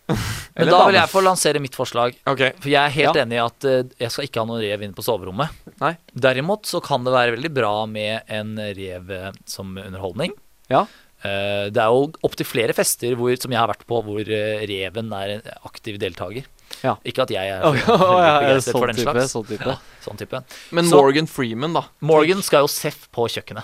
[0.53, 2.13] Men da vil jeg få lansere mitt forslag.
[2.27, 2.51] Okay.
[2.61, 3.23] For jeg er helt Ja.
[3.23, 5.49] enig i at uh, jeg skal ikke ha noen rev inne på soverommet.
[5.81, 5.93] Nei.
[6.13, 10.35] Derimot så kan det være veldig bra med en rev eh, som underholdning.
[10.69, 10.83] Ja.
[11.23, 15.09] Eh, det er jo opptil flere fester hvor, som jeg har vært på hvor reven
[15.17, 16.45] er en aktiv deltaker.
[16.83, 16.95] Ja.
[17.05, 19.31] Ikke at jeg er så ja, ja, veldig begeistret sånn for den type, slags.
[19.35, 19.69] sånn type.
[19.69, 20.43] Ja, sånn type.
[20.71, 21.85] Men Så- Morgan Freeman, da?
[22.01, 23.63] Morgan skal jo seff på kjøkkenet.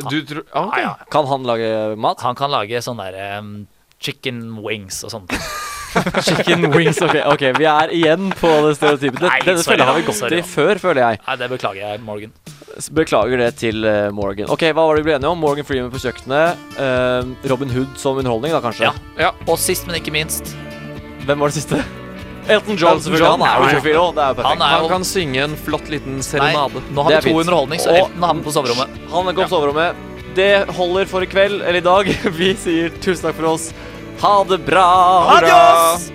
[0.00, 0.80] Du tror okay.
[0.80, 1.10] Ja, ja.
[1.12, 2.20] Kan han lage mat?
[2.24, 3.66] Han kan lage sånn der um,
[4.00, 5.34] chicken wings og sånt.
[6.22, 9.24] Chicken wings, ok, ok, vi er igjen på det stereotypet.
[9.24, 11.18] Nei, Denne sorry fella har vi gått sorry i før, føler jeg.
[11.26, 12.32] Nei, det beklager jeg, Morgan.
[12.94, 14.46] Beklager det til eh, Morgan.
[14.54, 15.40] Ok, Hva var det vi ble enige om?
[15.42, 16.62] Morgan Freeman på kjøkkenet.
[16.78, 18.86] eh, Robin Hood som underholdning, da kanskje?
[18.86, 18.94] Ja.
[19.18, 19.32] Ja.
[19.50, 20.54] Og sist, men ikke minst
[21.26, 21.82] Hvem var det siste?
[22.48, 23.30] Elton John, selvfølgelig.
[23.30, 24.02] Han er jo ja.
[24.02, 24.14] òg.
[24.16, 24.46] Det er jo perfekt.
[24.48, 26.84] Han er Han kan synge en flott liten Nei, serenade.
[26.90, 29.02] nå har vi to underholdning, så Elton er med på soverommet.
[29.12, 30.06] Han er på soverommet.
[30.36, 32.12] Det holder for i kveld, eller i dag.
[32.38, 33.70] Vi sier tusen takk for oss.
[34.22, 34.88] Ha det bra!
[35.38, 36.10] Adios!